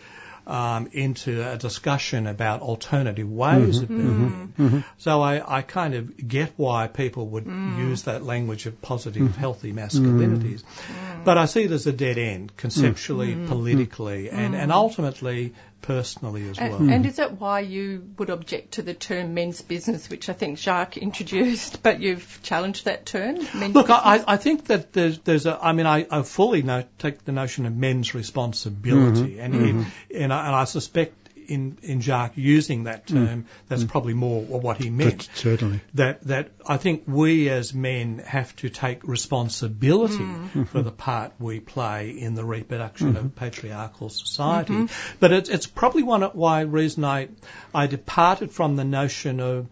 um, 0.47 0.87
into 0.93 1.45
a 1.45 1.57
discussion 1.57 2.25
about 2.25 2.61
alternative 2.61 3.29
ways 3.29 3.79
of 3.81 3.89
mm-hmm. 3.89 3.97
being 3.97 4.21
men. 4.21 4.47
Mm-hmm. 4.47 4.65
Mm-hmm. 4.65 4.79
So 4.97 5.21
I, 5.21 5.57
I 5.57 5.61
kind 5.61 5.93
of 5.93 6.27
get 6.27 6.53
why 6.55 6.87
people 6.87 7.27
would 7.27 7.45
mm. 7.45 7.77
use 7.77 8.03
that 8.03 8.23
language 8.23 8.65
of 8.65 8.81
positive, 8.81 9.23
mm. 9.23 9.35
healthy 9.35 9.73
masculinities. 9.73 10.63
Mm. 10.63 11.25
But 11.25 11.37
I 11.37 11.45
see 11.45 11.63
it 11.63 11.71
as 11.71 11.85
a 11.85 11.91
dead 11.91 12.17
end, 12.17 12.55
conceptually, 12.55 13.35
politically, 13.47 14.29
and, 14.29 14.55
and 14.55 14.71
ultimately 14.71 15.53
personally 15.81 16.49
as 16.49 16.59
well. 16.59 16.75
And, 16.75 16.91
and 16.91 17.05
is 17.05 17.17
that 17.17 17.39
why 17.39 17.61
you 17.61 18.09
would 18.17 18.29
object 18.29 18.73
to 18.73 18.81
the 18.81 18.93
term 18.93 19.33
men's 19.33 19.61
business, 19.61 20.09
which 20.09 20.29
I 20.29 20.33
think 20.33 20.57
Jacques 20.57 20.97
introduced, 20.97 21.81
but 21.83 21.99
you've 22.01 22.39
challenged 22.43 22.85
that 22.85 23.05
term? 23.05 23.35
Men's 23.53 23.75
Look. 23.75 23.89
I, 23.89 24.23
I 24.27 24.37
think 24.37 24.65
that 24.65 24.93
there's, 24.93 25.19
there's 25.19 25.45
a, 25.45 25.57
I 25.61 25.73
mean, 25.73 25.85
I, 25.85 26.05
I 26.09 26.21
fully 26.23 26.61
know, 26.61 26.83
take 26.97 27.23
the 27.25 27.31
notion 27.31 27.65
of 27.65 27.75
men's 27.75 28.13
responsibility, 28.13 29.35
mm-hmm. 29.35 29.39
and, 29.39 29.55
and, 29.55 29.85
mm-hmm. 29.85 30.23
and, 30.23 30.33
I, 30.33 30.47
and 30.47 30.55
I 30.55 30.63
suspect 30.65 31.26
in, 31.47 31.77
in 31.81 32.01
Jacques 32.01 32.33
using 32.35 32.83
that 32.83 33.09
hmm. 33.09 33.15
term, 33.15 33.45
that's 33.67 33.83
hmm. 33.83 33.87
probably 33.87 34.13
more 34.13 34.41
what 34.41 34.77
he 34.77 34.89
meant. 34.89 35.27
But 35.27 35.37
certainly. 35.37 35.81
that 35.95 36.21
that 36.23 36.49
I 36.65 36.77
think 36.77 37.03
we 37.07 37.49
as 37.49 37.73
men 37.73 38.19
have 38.19 38.55
to 38.57 38.69
take 38.69 39.03
responsibility 39.03 40.17
hmm. 40.17 40.63
for 40.63 40.81
the 40.81 40.91
part 40.91 41.33
we 41.39 41.59
play 41.59 42.11
in 42.11 42.35
the 42.35 42.45
reproduction 42.45 43.15
of 43.15 43.35
patriarchal 43.35 44.09
society. 44.09 44.87
But 45.19 45.31
it's 45.31 45.49
it's 45.49 45.67
probably 45.67 46.03
one 46.03 46.23
of 46.23 46.35
why 46.35 46.61
reason 46.61 47.03
I 47.03 47.29
I 47.73 47.87
departed 47.87 48.51
from 48.51 48.75
the 48.75 48.85
notion 48.85 49.39
of 49.39 49.67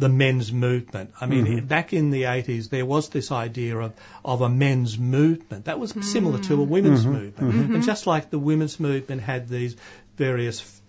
the 0.00 0.08
men's 0.08 0.50
movement. 0.50 1.12
I 1.20 1.26
mean, 1.26 1.66
back 1.66 1.92
in 1.92 2.10
the 2.10 2.22
80s, 2.22 2.70
there 2.70 2.86
was 2.86 3.10
this 3.10 3.30
idea 3.30 3.76
of, 3.76 3.92
of 4.24 4.40
a 4.40 4.48
men's 4.48 4.98
movement. 4.98 5.66
That 5.66 5.78
was 5.78 5.94
similar 6.00 6.38
to 6.38 6.54
a 6.54 6.64
women's 6.64 7.04
movement. 7.04 7.70
And 7.70 7.82
just 7.82 8.06
like 8.06 8.30
the 8.30 8.38
women's 8.38 8.80
movement 8.80 9.20
had 9.20 9.48
these 9.48 9.76
various 10.16 10.60
f- 10.60 10.79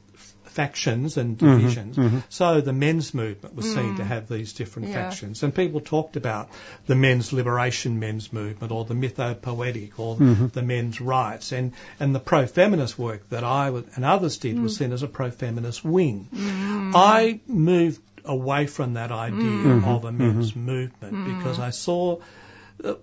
factions 0.51 1.17
and 1.17 1.37
mm-hmm. 1.37 1.57
divisions, 1.57 1.97
mm-hmm. 1.97 2.19
so 2.29 2.61
the 2.61 2.73
men's 2.73 3.13
movement 3.13 3.55
was 3.55 3.73
seen 3.73 3.95
to 3.95 4.03
mm. 4.03 4.07
have 4.07 4.27
these 4.27 4.53
different 4.53 4.89
Yeah. 4.89 4.95
factions. 4.95 5.43
And 5.43 5.55
people 5.55 5.79
talked 5.79 6.17
about 6.17 6.49
the 6.87 6.95
men's 6.95 7.31
liberation 7.31 7.99
men's 7.99 8.31
movement 8.33 8.71
or 8.71 8.85
the 8.85 8.93
mythopoetic 8.93 9.97
or 9.97 10.15
the 10.15 10.23
mm-hmm. 10.23 10.67
men's 10.67 11.01
rights. 11.01 11.51
And, 11.51 11.73
and 11.99 12.13
the 12.13 12.19
pro-feminist 12.19 12.99
work 12.99 13.29
that 13.29 13.43
I 13.43 13.69
and 13.95 14.05
others 14.05 14.37
did 14.37 14.59
was 14.59 14.75
mm. 14.75 14.79
seen 14.79 14.93
as 14.93 15.03
a 15.03 15.07
pro-feminist 15.07 15.83
wing. 15.85 16.27
Mm. 16.33 16.91
I 16.95 17.39
moved 17.47 18.01
away 18.25 18.67
from 18.67 18.93
that 18.93 19.11
idea 19.11 19.71
of 19.71 20.05
a 20.05 20.11
men's 20.11 20.55
movement 20.55 21.25
because 21.25 21.59
I 21.59 21.71
saw 21.71 22.19
uh, 22.83 22.93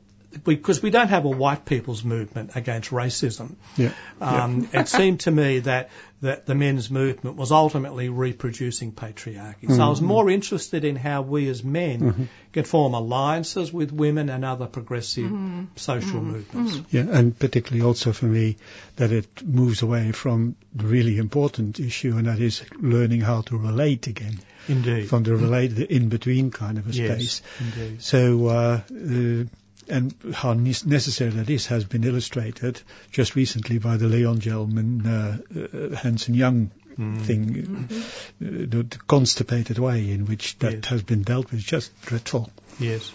because 0.45 0.83
we 0.83 0.91
don't 0.91 1.09
have 1.09 1.25
a 1.25 1.31
white 1.31 1.65
people's 1.65 2.05
movement 2.05 2.51
against 2.55 2.91
racism. 2.91 3.57
Yeah. 3.77 3.93
Um, 4.21 4.69
it 4.73 4.89
seemed 4.99 5.21
to 5.21 5.31
me 5.31 5.61
that, 5.61 5.89
that 6.21 6.45
the 6.45 6.55
men's 6.55 6.91
movement 6.91 7.37
was 7.37 7.51
ultimately 7.51 8.09
reproducing 8.11 8.93
patriarchy. 8.93 9.75
So 9.75 9.83
I 9.83 9.89
was 9.89 10.03
more 10.03 10.29
interested 10.29 10.85
in 10.85 10.97
how 10.97 11.23
we 11.23 11.49
as 11.49 11.65
men 11.65 12.29
can 12.53 12.65
form 12.65 12.95
alliances 12.95 13.73
with 13.73 13.91
women 13.93 14.29
and 14.29 14.45
other 14.45 14.67
progressive 14.67 15.33
social 15.77 16.21
movements. 16.21 16.81
Yeah, 16.91 17.07
and 17.09 17.39
particularly 17.39 17.87
also 17.87 18.13
for 18.13 18.27
me 18.27 18.57
that 18.97 19.13
it 19.13 19.43
moves 19.47 19.83
away 19.83 20.13
from 20.13 20.57
the 20.75 20.85
really 20.85 21.17
important 21.19 21.81
issue, 21.81 22.17
and 22.17 22.27
that 22.27 22.41
is 22.41 22.63
learning 22.81 23.23
how 23.23 23.43
to 23.43 23.57
relate 23.57 24.07
again 24.09 24.39
Indeed. 24.69 25.09
from 25.09 25.23
the 25.23 25.35
relate, 25.37 25.69
the 25.69 25.91
in 25.91 26.09
between 26.11 26.51
kind 26.51 26.77
of 26.79 26.87
a 26.89 26.93
Yes, 26.93 27.37
space. 27.41 27.43
indeed. 27.61 28.03
So, 28.03 28.47
uh, 28.49 28.81
uh, 28.91 29.45
and 29.89 30.15
how 30.35 30.53
ne- 30.55 30.75
necessary 30.87 31.31
that 31.31 31.49
is 31.51 31.67
has 31.67 31.85
been 31.85 32.05
illustrated 32.05 32.81
just 33.11 33.35
recently 33.37 33.79
by 33.79 33.97
the 33.97 34.07
Leyonhjelm, 34.07 35.07
uh, 35.07 35.93
uh, 35.93 35.97
Hanson 35.97 36.35
Young 36.35 36.71
thing, 36.99 37.89
uh, 37.91 37.95
the, 38.41 38.83
the 38.83 38.99
constipated 39.07 39.79
way 39.79 40.11
in 40.11 40.27
which 40.27 40.59
that 40.59 40.73
Yes. 40.73 40.85
has 40.87 41.03
been 41.03 41.23
dealt 41.23 41.51
with, 41.53 41.61
just 41.61 41.93
dreadful. 42.03 42.51
Yes. 42.81 43.13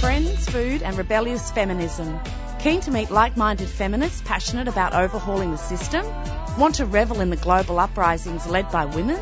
Friends, 0.00 0.48
food, 0.48 0.82
and 0.82 0.96
rebellious 0.96 1.50
feminism. 1.52 2.18
Keen 2.60 2.80
to 2.82 2.90
meet 2.90 3.10
like 3.10 3.36
minded 3.36 3.68
feminists 3.68 4.22
passionate 4.24 4.68
about 4.68 4.94
overhauling 4.94 5.50
the 5.52 5.56
system? 5.56 6.04
Want 6.58 6.76
to 6.76 6.86
revel 6.86 7.20
in 7.20 7.30
the 7.30 7.36
global 7.36 7.78
uprisings 7.78 8.46
led 8.46 8.70
by 8.70 8.86
women? 8.86 9.18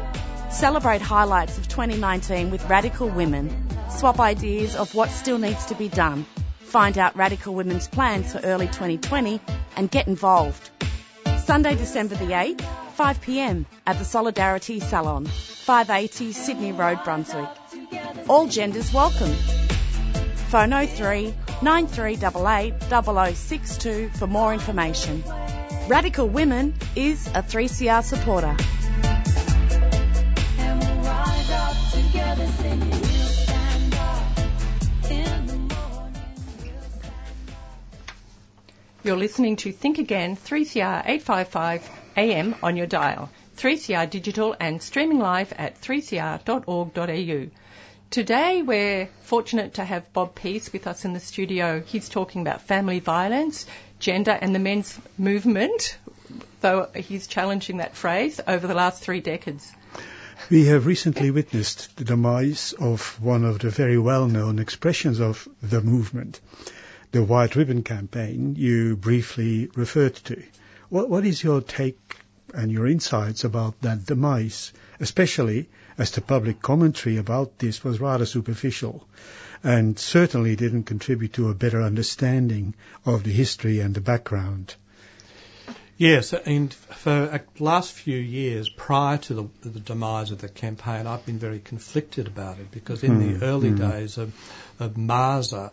Celebrate 0.51 1.03
highlights 1.03 1.59
of 1.59 1.69
2019 1.69 2.51
with 2.51 2.65
Radical 2.71 3.09
Women. 3.09 3.69
Swap 3.91 4.19
ideas 4.19 4.77
of 4.77 4.95
what 4.95 5.11
still 5.11 5.39
needs 5.39 5.67
to 5.67 5.75
be 5.75 5.89
done. 5.89 6.25
Find 6.61 6.97
out 6.97 7.17
Radical 7.17 7.55
Women's 7.55 7.87
plans 7.87 8.33
for 8.33 8.39
early 8.39 8.67
2020 8.67 9.41
and 9.77 9.91
get 9.91 10.09
involved. 10.09 10.71
Sunday, 11.45 11.75
December 11.77 12.15
the 12.15 12.33
8th, 12.33 12.65
5pm 12.97 13.67
at 13.87 13.99
the 13.99 14.05
Solidarity 14.05 14.81
Salon, 14.81 15.27
580 15.27 16.33
Sydney 16.33 16.73
Road, 16.73 16.99
Brunswick. 17.05 17.49
All 18.29 18.49
genders 18.49 18.93
welcome. 18.93 19.35
Phone 20.49 20.71
03 20.71 21.35
9388 21.63 23.35
0062 23.37 24.11
for 24.15 24.27
more 24.27 24.55
information. 24.55 25.23
Radical 25.89 26.27
Women 26.27 26.75
is 26.97 27.27
a 27.29 27.43
3CR 27.43 28.03
supporter. 28.03 28.57
You're 39.09 39.17
listening 39.17 39.57
to 39.57 39.73
Think 39.73 39.97
Again, 39.97 40.37
3CR 40.37 41.03
855 41.07 41.91
AM 42.19 42.55
on 42.63 42.77
your 42.77 42.87
dial, 42.87 43.31
3CR 43.57 44.11
digital 44.11 44.55
and 44.61 44.83
streaming 44.83 45.19
live 45.19 45.51
at 45.55 45.81
3cr.org.au. 45.81 47.51
Today 48.11 48.63
we're 48.63 49.09
fortunate 49.23 49.75
to 49.75 49.85
have 49.85 50.13
Bob 50.13 50.35
Pease 50.35 50.71
with 50.73 50.87
us 50.87 51.07
in 51.07 51.15
the 51.15 51.21
studio. 51.21 51.81
He's 51.81 52.11
talking 52.11 52.43
about 52.43 52.61
family 52.61 53.01
violence, 53.01 53.65
gender 53.99 54.37
and 54.39 54.55
the 54.55 54.59
men's 54.59 55.01
movement, 55.17 55.97
though 56.61 56.91
he's 56.95 57.29
challenging 57.29 57.79
that 57.79 57.97
phrase 57.97 58.43
over 58.47 58.67
the 58.67 58.75
last 58.75 59.03
three 59.03 59.21
decades. 59.21 59.73
We 60.51 60.65
have 60.65 60.87
recently 60.87 61.31
witnessed 61.31 61.95
the 61.97 62.05
demise 62.05 62.73
of 62.79 63.21
one 63.21 63.45
of 63.45 63.59
the 63.59 63.69
very 63.69 63.99
well-known 63.99 64.59
expressions 64.59 65.21
of 65.21 65.47
the 65.63 65.83
movement, 65.83 66.41
the 67.13 67.23
White 67.23 67.55
Ribbon 67.55 67.83
Campaign 67.83 68.55
you 68.57 68.97
briefly 68.97 69.69
referred 69.75 70.15
to. 70.25 70.43
What, 70.89 71.11
what 71.11 71.27
is 71.27 71.45
your 71.45 71.61
take 71.61 72.17
and 72.55 72.73
your 72.73 72.87
insights 72.87 73.45
about 73.45 73.83
that 73.83 74.07
demise, 74.07 74.73
especially 74.99 75.69
as 75.99 76.13
the 76.13 76.23
public 76.23 76.63
commentary 76.63 77.19
about 77.19 77.59
this 77.59 77.85
was 77.85 78.01
rather 78.01 78.25
superficial 78.25 79.07
and 79.63 79.99
certainly 79.99 80.57
didn't 80.57 80.85
contribute 80.85 81.35
to 81.35 81.51
a 81.51 81.55
better 81.55 81.83
understanding 81.83 82.75
of 83.05 83.23
the 83.23 83.33
history 83.33 83.81
and 83.81 83.95
the 83.95 84.01
background? 84.01 84.77
Yes, 85.99 86.33
and 86.33 86.73
for 86.73 87.11
the 87.11 87.65
last 87.65 87.93
few 87.93 88.17
years 88.17 88.69
prior 88.69 89.19
to 89.19 89.35
the, 89.35 89.69
the 89.69 89.81
demise 89.81 90.31
of 90.31 90.39
the 90.39 90.49
campaign, 90.49 91.09
I've 91.09 91.27
been 91.27 91.41
very 91.41 91.59
conflicted 91.59 92.29
about 92.29 92.61
it 92.61 92.71
because 92.71 93.03
in 93.03 93.19
the 93.19 93.39
hmm, 93.39 93.45
early 93.45 93.71
hmm. 93.71 93.91
days 93.91 94.17
of, 94.17 94.33
of 94.79 94.97
MASA, 94.97 95.73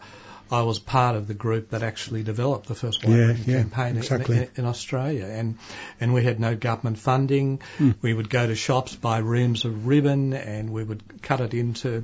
I 0.52 0.62
was 0.62 0.78
part 0.80 1.16
of 1.16 1.28
the 1.28 1.34
group 1.34 1.72
that 1.72 1.82
actually 1.82 2.22
developed 2.24 2.68
the 2.68 2.76
first 2.76 3.04
white 3.04 3.14
Yeah, 3.16 3.26
ribbon 3.28 3.44
yeah, 3.48 3.58
campaign 3.62 3.90
in- 3.92 3.98
exactly. 3.98 4.38
in, 4.38 4.50
in 4.58 4.66
Australia, 4.66 5.26
and 5.26 5.58
and 6.00 6.14
we 6.14 6.24
had 6.24 6.40
no 6.40 6.56
government 6.56 7.00
funding. 7.00 7.62
Hmm. 7.78 7.92
We 8.02 8.14
would 8.14 8.30
go 8.30 8.46
to 8.46 8.56
shops, 8.56 8.96
buy 8.96 9.18
reams 9.20 9.66
of 9.66 9.88
ribbon, 9.88 10.34
and 10.34 10.70
we 10.72 10.84
would 10.84 11.22
cut 11.24 11.42
it 11.42 11.54
into 11.54 12.04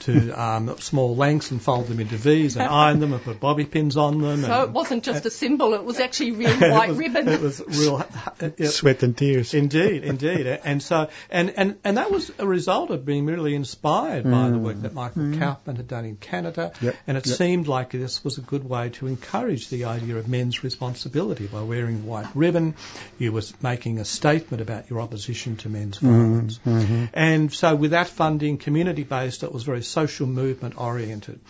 to 0.00 0.32
um, 0.32 0.76
small 0.78 1.14
lengths 1.14 1.50
and 1.52 1.62
fold 1.62 1.86
them 1.86 2.00
into 2.00 2.16
V's 2.16 2.56
and 2.56 2.68
iron 2.70 2.98
them 3.00 3.12
and 3.12 3.22
put 3.22 3.38
bobby 3.38 3.64
pins 3.64 3.96
on 3.96 4.20
them. 4.20 4.42
So 4.42 4.52
and, 4.52 4.62
it 4.64 4.70
wasn't 4.70 5.04
just 5.04 5.24
a 5.26 5.30
symbol; 5.30 5.74
it 5.74 5.84
was 5.84 6.00
actually 6.00 6.30
real 6.42 6.50
it 6.62 6.70
white 6.72 6.88
was- 6.88 6.98
ribbon. 6.98 7.28
It 7.28 7.40
was 7.40 7.62
real. 7.66 8.04
yeah, 8.58 8.68
Sweat 8.68 9.02
and 9.04 9.16
tears. 9.16 9.54
Indeed, 9.54 10.02
indeed, 10.04 10.46
and 10.46 10.82
so 10.82 11.08
and, 11.30 11.50
and 11.56 11.78
and 11.84 11.98
that 11.98 12.10
was 12.10 12.32
a 12.38 12.46
result 12.46 12.90
of 12.90 13.04
being 13.04 13.26
really 13.26 13.54
inspired 13.54 14.24
by 14.24 14.50
the 14.50 14.58
work 14.58 14.80
that 14.82 14.92
Michael 14.92 15.38
Kaufman 15.38 15.76
had 15.76 15.86
done 15.86 16.04
in 16.04 16.16
Canada, 16.16 16.72
Yep, 16.80 16.96
and 17.06 17.16
it 17.16 17.26
yep. 17.26 17.36
seemed 17.36 17.68
like 17.68 17.75
this 17.84 18.24
was 18.24 18.38
a 18.38 18.40
good 18.40 18.68
way 18.68 18.90
to 18.90 19.06
encourage 19.06 19.68
the 19.68 19.84
idea 19.84 20.16
of 20.16 20.28
men's 20.28 20.64
responsibility 20.64 21.46
by 21.46 21.62
wearing 21.62 22.06
white 22.06 22.28
ribbon. 22.34 22.74
You 23.18 23.32
was 23.32 23.52
making 23.62 23.98
a 23.98 24.04
statement 24.04 24.60
about 24.60 24.90
your 24.90 25.00
opposition 25.00 25.56
to 25.58 25.68
men's 25.68 25.98
mm-hmm, 25.98 26.06
violence, 26.08 26.60
mm-hmm. 26.64 27.04
and 27.12 27.52
so 27.52 27.74
with 27.74 27.92
that 27.92 28.08
funding, 28.08 28.58
community 28.58 29.04
based, 29.04 29.42
it 29.42 29.52
was 29.52 29.64
very 29.64 29.82
social 29.82 30.26
movement 30.26 30.78
oriented. 30.78 31.40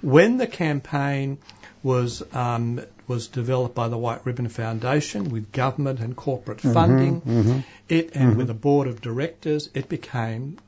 When 0.00 0.36
the 0.36 0.46
campaign 0.46 1.38
was 1.82 2.22
um, 2.34 2.80
was 3.06 3.28
developed 3.28 3.74
by 3.74 3.88
the 3.88 3.96
White 3.96 4.26
Ribbon 4.26 4.48
Foundation 4.48 5.30
with 5.30 5.52
government 5.52 6.00
and 6.00 6.16
corporate 6.16 6.58
mm-hmm, 6.58 6.72
funding. 6.72 7.64
It 7.88 8.16
and 8.16 8.36
with 8.36 8.50
a 8.50 8.54
board 8.54 8.88
of 8.88 9.00
directors, 9.00 9.70
it 9.74 9.88
became 9.88 10.58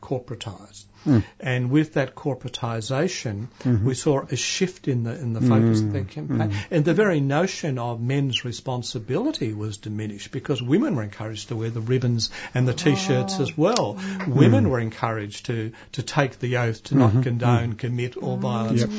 corporatised. 1.04 1.24
And 1.40 1.70
with 1.70 1.94
that 1.94 2.14
corporatisation, 2.14 3.48
mm-hmm. 3.61 3.87
we 3.87 3.94
saw 3.94 4.22
a 4.22 4.37
shift 4.37 4.88
in 4.88 5.04
the 5.04 5.18
in 5.18 5.32
the 5.32 5.40
focus 5.40 5.80
of 5.80 5.92
the 5.92 6.00
mm-hmm. 6.00 6.08
campaign, 6.08 6.50
mm-hmm. 6.50 6.74
and 6.74 6.84
the 6.84 6.94
very 6.94 7.20
notion 7.20 7.78
of 7.78 8.00
men's 8.00 8.44
responsibility 8.44 9.52
was 9.52 9.78
diminished 9.78 10.30
because 10.30 10.62
women 10.62 10.96
were 10.96 11.02
encouraged 11.02 11.48
to 11.48 11.56
wear 11.56 11.70
the 11.70 11.80
ribbons 11.80 12.30
and 12.54 12.66
the 12.66 12.74
t-shirts 12.74 13.37
oh. 13.38 13.42
as 13.42 13.56
well. 13.56 13.98
Women 14.26 14.68
were 14.70 14.80
encouraged 14.80 15.46
to 15.46 15.72
to 15.92 16.02
take 16.02 16.38
the 16.38 16.58
oath 16.58 16.82
to 16.84 16.96
not 16.96 17.22
condone, 17.22 17.74
commit, 17.74 18.16
or 18.16 18.37
violence, 18.37 18.80
Yep. 18.80 18.90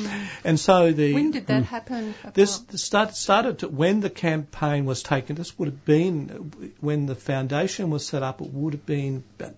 and 0.44 0.60
so 0.60 0.92
the 0.92 1.14
when 1.14 1.30
did 1.30 1.46
that 1.46 1.64
happen? 1.64 2.14
this 2.34 2.62
start, 2.74 3.14
started 3.14 3.60
to, 3.60 3.68
when 3.68 4.00
the 4.00 4.10
campaign 4.10 4.84
was 4.84 5.02
taken. 5.02 5.36
This 5.36 5.58
would 5.58 5.68
have 5.68 5.84
been 5.84 6.74
when 6.80 7.06
the 7.06 7.14
foundation 7.14 7.90
was 7.90 8.06
set 8.06 8.22
up. 8.22 8.40
It 8.40 8.52
would 8.52 8.74
have 8.74 8.86
been 8.86 9.24
about 9.38 9.54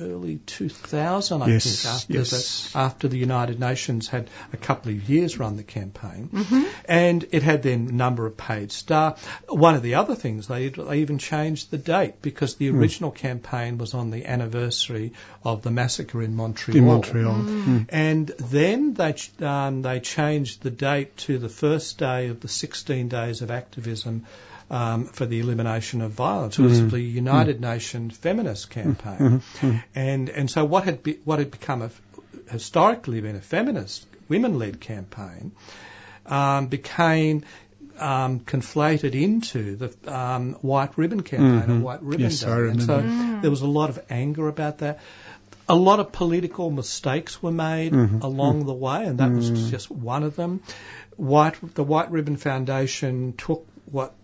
early 0.00 0.36
2000, 0.46 1.42
I 1.42 1.46
Yes, 1.48 1.82
think, 1.82 1.94
after 1.94 2.12
yes. 2.12 2.72
the 2.72 2.78
after 2.78 3.08
the 3.08 3.18
United 3.18 3.60
Nations 3.60 4.08
had 4.08 4.28
a 4.52 4.56
couple 4.56 4.92
of 4.92 5.08
years 5.08 5.38
run 5.38 5.56
the 5.56 5.62
campaign, 5.62 6.30
and 6.86 7.26
it 7.30 7.42
had 7.42 7.62
then 7.62 7.88
a 7.88 7.92
number 7.92 8.26
of 8.26 8.36
paid 8.36 8.72
staff. 8.72 9.24
One 9.48 9.74
of 9.74 9.82
the 9.82 9.96
other 9.96 10.14
things 10.14 10.46
they 10.48 10.68
they 10.68 10.98
even 10.98 11.18
changed 11.18 11.70
the 11.70 11.78
date 11.78 12.22
because 12.22 12.56
the 12.56 12.70
original 12.70 13.10
campaign 13.10 13.78
was 13.78 13.94
on 13.94 14.10
the 14.10 14.26
anniversary 14.26 15.12
of 15.44 15.62
the 15.62 15.70
massacre 15.70 16.22
in 16.22 16.36
Montreal. 16.36 16.78
in 16.78 16.84
Montreal. 16.86 17.34
Mm. 17.34 17.86
And 17.88 18.26
then 18.38 18.94
they 18.94 19.14
um, 19.40 19.82
they 19.82 20.00
changed 20.00 20.62
the 20.62 20.70
date 20.70 21.16
to 21.18 21.38
the 21.38 21.48
first 21.48 21.98
day 21.98 22.28
of 22.28 22.40
the 22.40 22.48
16 22.48 23.08
days 23.08 23.42
of 23.42 23.50
activism 23.50 24.26
um, 24.70 25.04
for 25.04 25.26
the 25.26 25.40
elimination 25.40 26.00
of 26.02 26.12
violence. 26.12 26.58
It 26.58 26.62
was 26.62 26.90
the 26.90 27.00
United 27.00 27.60
Nations 27.60 28.16
feminist 28.16 28.70
campaign, 28.70 29.42
and 29.94 30.28
and 30.30 30.50
so 30.50 30.64
what 30.64 30.84
had 30.84 31.02
be, 31.02 31.18
what 31.24 31.38
had 31.38 31.50
become 31.50 31.82
a 31.82 31.90
historically 32.50 33.20
been 33.20 33.36
a 33.36 33.40
feminist 33.40 34.06
women-led 34.28 34.80
campaign 34.80 35.52
um, 36.26 36.66
became 36.66 37.44
um, 37.98 38.40
conflated 38.40 39.14
into 39.14 39.76
the 39.76 39.94
um, 40.12 40.54
white 40.54 40.96
ribbon 40.98 41.22
campaign 41.22 41.70
or 41.76 41.80
white 41.80 42.02
ribbon 42.02 42.20
Yes, 42.20 42.40
day. 42.40 42.50
I 42.50 42.58
and 42.68 42.82
so 42.82 42.96
remember. 42.96 43.40
there 43.42 43.50
was 43.50 43.62
a 43.62 43.66
lot 43.66 43.90
of 43.90 44.00
anger 44.10 44.48
about 44.48 44.78
that. 44.78 44.98
A 45.68 45.76
lot 45.76 46.00
of 46.00 46.10
political 46.12 46.70
mistakes 46.70 47.42
were 47.42 47.52
made 47.52 47.92
along 47.94 48.66
the 48.66 48.72
way, 48.74 49.04
and 49.06 49.18
that 49.20 49.30
was 49.30 49.70
just 49.70 49.90
one 49.90 50.24
of 50.24 50.34
them. 50.36 50.60
White, 51.16 51.54
the 51.74 51.84
White 51.84 52.10
Ribbon 52.10 52.36
Foundation 52.36 53.34
took 53.34 53.66
what 53.92 54.14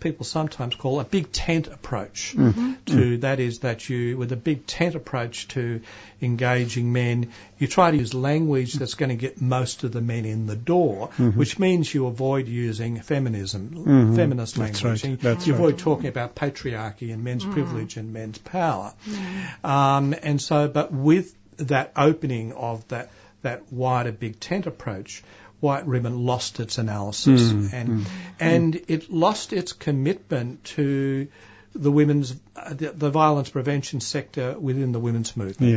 people 0.00 0.24
sometimes 0.24 0.74
call 0.74 1.00
a 1.00 1.04
big 1.04 1.32
tent 1.32 1.66
approach. 1.66 2.34
Mm-hmm. 2.36 2.60
Mm-hmm. 2.60 2.96
To 2.96 3.16
that 3.18 3.40
is 3.40 3.60
that 3.60 3.88
you 3.88 4.16
with 4.16 4.32
a 4.32 4.36
big 4.36 4.66
tent 4.66 4.94
approach 4.94 5.48
to 5.48 5.80
engaging 6.22 6.92
men 6.92 7.32
you 7.58 7.66
try 7.66 7.90
to 7.90 7.96
use 7.96 8.14
language 8.14 8.74
that's 8.74 8.94
going 8.94 9.10
to 9.10 9.16
get 9.16 9.40
most 9.40 9.84
of 9.84 9.92
the 9.92 10.00
men 10.00 10.24
in 10.24 10.46
the 10.46 10.56
door 10.56 11.08
mm-hmm. 11.08 11.38
which 11.38 11.58
means 11.58 11.92
you 11.92 12.06
avoid 12.06 12.48
using 12.48 13.00
feminism 13.00 14.14
feminist 14.16 14.56
That's 14.56 14.82
language. 14.82 15.04
right, 15.04 15.20
that's 15.20 15.46
you 15.46 15.52
right. 15.52 15.60
avoid 15.60 15.78
talking 15.78 16.06
about 16.06 16.34
patriarchy 16.34 17.12
and 17.12 17.22
men's 17.24 17.44
mm. 17.44 17.52
privilege 17.52 17.96
and 17.96 18.12
men's 18.12 18.38
power. 18.38 18.94
Mm. 19.06 19.64
Um, 19.64 20.14
and 20.22 20.40
so 20.40 20.68
but 20.68 20.92
with 20.92 21.34
that 21.58 21.92
opening 21.96 22.52
of 22.52 22.86
that 22.88 23.10
that 23.42 23.72
wider 23.72 24.12
big 24.12 24.40
tent 24.40 24.66
approach 24.66 25.22
White 25.60 25.86
Ribbon 25.86 26.24
lost 26.24 26.60
its 26.60 26.78
analysis 26.78 27.50
and 27.72 28.06
and 28.38 28.80
it 28.88 29.10
lost 29.10 29.52
its 29.52 29.72
commitment 29.72 30.64
to 30.64 31.28
the 31.74 31.90
women's 31.90 32.34
uh, 32.56 32.74
the, 32.74 32.90
the 32.90 33.10
violence 33.10 33.50
prevention 33.50 34.00
sector 34.00 34.58
within 34.58 34.92
the 34.92 35.00
women's 35.00 35.36
movement. 35.36 35.72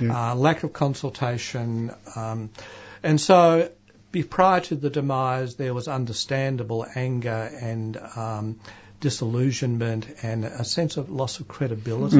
Yeah, 0.00 0.06
yeah. 0.06 0.30
Uh, 0.32 0.34
lack 0.34 0.62
of 0.62 0.72
consultation, 0.72 1.92
um, 2.16 2.50
and 3.02 3.20
so 3.20 3.70
be, 4.12 4.22
prior 4.22 4.60
to 4.60 4.76
the 4.76 4.90
demise, 4.90 5.56
there 5.56 5.74
was 5.74 5.88
understandable 5.88 6.86
anger 6.94 7.50
and 7.60 7.96
um, 8.16 8.60
disillusionment 9.00 10.06
and 10.22 10.44
a 10.44 10.64
sense 10.64 10.96
of 10.96 11.10
loss 11.10 11.40
of 11.40 11.48
credibility. 11.48 12.16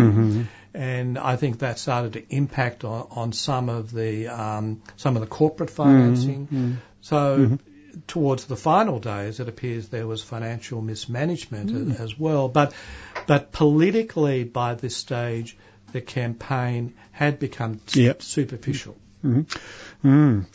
And 0.75 1.19
I 1.19 1.37
think 1.37 1.61
that 1.61 1.79
started 1.79 2.15
to 2.15 2.35
impact 2.35 2.85
on, 2.85 3.07
on 3.11 3.33
some 3.33 3.69
of 3.69 3.93
the 3.93 4.27
um, 4.29 4.83
some 4.97 5.17
of 5.17 5.21
the 5.21 5.29
corporate 5.29 5.71
financing. 5.71 6.81
So 7.05 7.39
mm-hmm. 7.39 8.01
towards 8.07 8.47
the 8.47 8.57
final 8.57 8.99
days, 8.99 9.39
it 9.39 9.47
appears 9.47 9.89
there 9.89 10.07
was 10.07 10.23
financial 10.23 10.81
mismanagement 10.81 11.71
a- 11.71 11.75
mm. 11.75 12.01
as 12.01 12.19
well. 12.19 12.49
But 12.49 12.73
but 13.27 13.53
politically, 13.53 14.45
by 14.45 14.75
this 14.75 14.97
stage, 14.97 15.55
the 15.93 16.01
campaign 16.01 16.95
had 17.13 17.39
become 17.39 17.81
Yep. 17.93 18.23
superficial. 18.23 18.97
Mm-hmm. 19.23 20.09
Mm. 20.09 20.47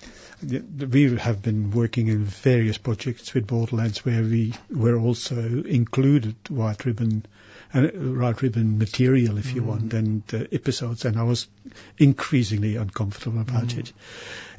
Yeah, 0.42 0.88
We 0.88 1.18
have 1.18 1.44
been 1.44 1.70
working 1.70 2.08
in 2.08 2.26
various 2.26 2.80
projects 2.80 3.32
with 3.36 3.46
Borderlands 3.46 4.04
where 4.04 4.24
we 4.24 4.54
were 4.72 4.98
also 4.98 5.64
included 5.64 6.36
white 6.50 6.84
ribbon 6.86 7.26
uh, 7.74 7.82
white 7.82 8.42
ribbon 8.42 8.78
material, 8.78 9.38
if 9.38 9.54
you 9.54 9.64
want, 9.64 9.94
and 9.94 10.24
uh, 10.34 10.46
episodes, 10.52 11.06
and 11.06 11.18
I 11.20 11.24
was 11.24 11.48
increasingly 11.98 12.78
uncomfortable 12.78 13.42
about 13.42 13.78
it. 13.78 13.94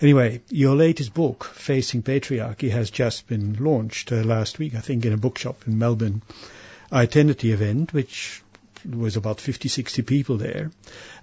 Anyway, 0.00 0.42
your 0.48 0.76
latest 0.76 1.12
book, 1.12 1.44
Facing 1.44 2.02
Patriarchy, 2.02 2.70
has 2.70 2.90
just 2.90 3.26
been 3.26 3.56
launched 3.58 4.12
uh, 4.12 4.22
last 4.22 4.58
week, 4.58 4.74
I 4.74 4.80
think, 4.80 5.04
in 5.04 5.12
a 5.12 5.16
bookshop 5.16 5.66
in 5.66 5.78
Melbourne. 5.78 6.22
I 6.92 7.02
attended 7.02 7.38
the 7.38 7.52
event, 7.52 7.92
which 7.92 8.42
was 8.88 9.16
about 9.16 9.40
50, 9.40 9.68
60 9.68 10.02
people 10.02 10.36
there, 10.36 10.70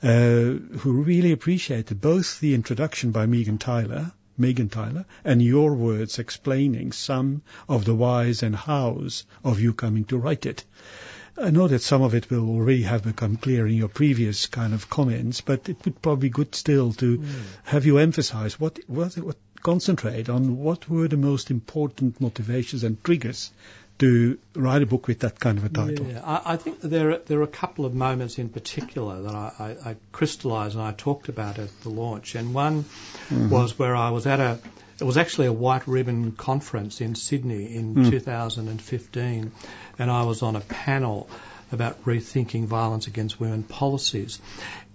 uh, 0.04 0.60
who 0.80 1.04
really 1.04 1.32
appreciated 1.32 2.02
both 2.02 2.40
the 2.40 2.54
introduction 2.54 3.12
by 3.12 3.26
Meagan 3.26 3.58
Tyler, 3.58 4.12
Meagan 4.38 4.70
Tyler, 4.70 5.06
and 5.24 5.42
your 5.42 5.74
words 5.74 6.20
explaining 6.20 6.92
some 6.92 7.42
of 7.68 7.86
the 7.86 7.96
whys 7.96 8.44
and 8.44 8.56
hows 8.56 9.26
of 9.44 9.60
you 9.60 9.74
coming 9.74 10.06
to 10.06 10.18
write 10.18 10.46
it. 10.46 10.64
I 11.40 11.52
know 11.52 11.68
that 11.68 11.82
some 11.82 12.02
of 12.02 12.16
it 12.16 12.30
will 12.30 12.50
already 12.50 12.84
have 12.84 13.04
become 13.04 13.38
clear 13.38 13.68
in 13.68 13.76
your 13.76 13.90
previous 13.90 14.48
kind 14.48 14.74
of 14.74 14.90
comments, 14.90 15.42
but 15.42 15.70
it 15.70 15.78
would 15.86 16.02
probably 16.02 16.30
be 16.30 16.34
good 16.34 16.56
still 16.56 16.94
to 16.94 17.18
hmm. 17.18 17.42
have 17.64 17.86
you 17.86 18.00
emphasize 18.00 18.60
what, 18.60 18.80
what, 18.88 19.16
what, 19.18 19.38
concentrate 19.62 20.30
on 20.30 20.58
what 20.58 20.90
were 20.90 21.08
the 21.08 21.18
most 21.18 21.52
important 21.52 22.22
motivations 22.22 22.84
and 22.84 23.04
triggers 23.04 23.52
to 24.00 24.38
write 24.56 24.84
a 24.84 24.86
book 24.86 25.08
with 25.08 25.20
that 25.20 25.40
kind 25.40 25.58
of 25.58 25.66
a 25.66 25.70
title. 25.70 26.06
Yeah, 26.06 26.22
I, 26.24 26.54
I 26.54 26.58
think 26.58 26.82
there 26.82 27.12
are, 27.12 27.18
there 27.18 27.40
are 27.40 27.44
a 27.44 27.48
couple 27.48 27.86
of 27.86 27.94
moments 27.94 28.38
in 28.38 28.50
particular 28.50 29.24
that 29.24 29.34
I, 29.34 29.52
I, 29.60 29.90
I 29.90 29.96
crystallised 30.12 30.76
and 30.76 30.84
I 30.84 30.92
talked 30.92 31.30
about 31.30 31.58
at 31.58 31.70
the 31.82 31.90
launch. 31.90 32.36
And 32.36 32.54
one 32.54 32.84
mm-hmm. 32.84 33.50
was 33.50 33.78
where 33.80 33.96
I 33.96 34.12
was 34.12 34.28
at 34.28 34.40
a, 34.40 34.60
it 35.00 35.04
was 35.04 35.18
actually 35.18 35.48
a 35.48 35.54
white 35.54 35.88
ribbon 35.88 36.32
conference 36.32 37.02
in 37.02 37.16
Sydney 37.16 37.76
in 37.76 37.94
hmm. 37.94 38.10
2015, 38.10 39.52
and 40.00 40.12
I 40.12 40.24
was 40.24 40.42
on 40.42 40.56
a 40.56 40.62
panel 40.62 41.30
about 41.72 42.06
rethinking 42.06 42.66
violence 42.66 43.08
against 43.08 43.40
women 43.40 43.62
policies. 43.62 44.40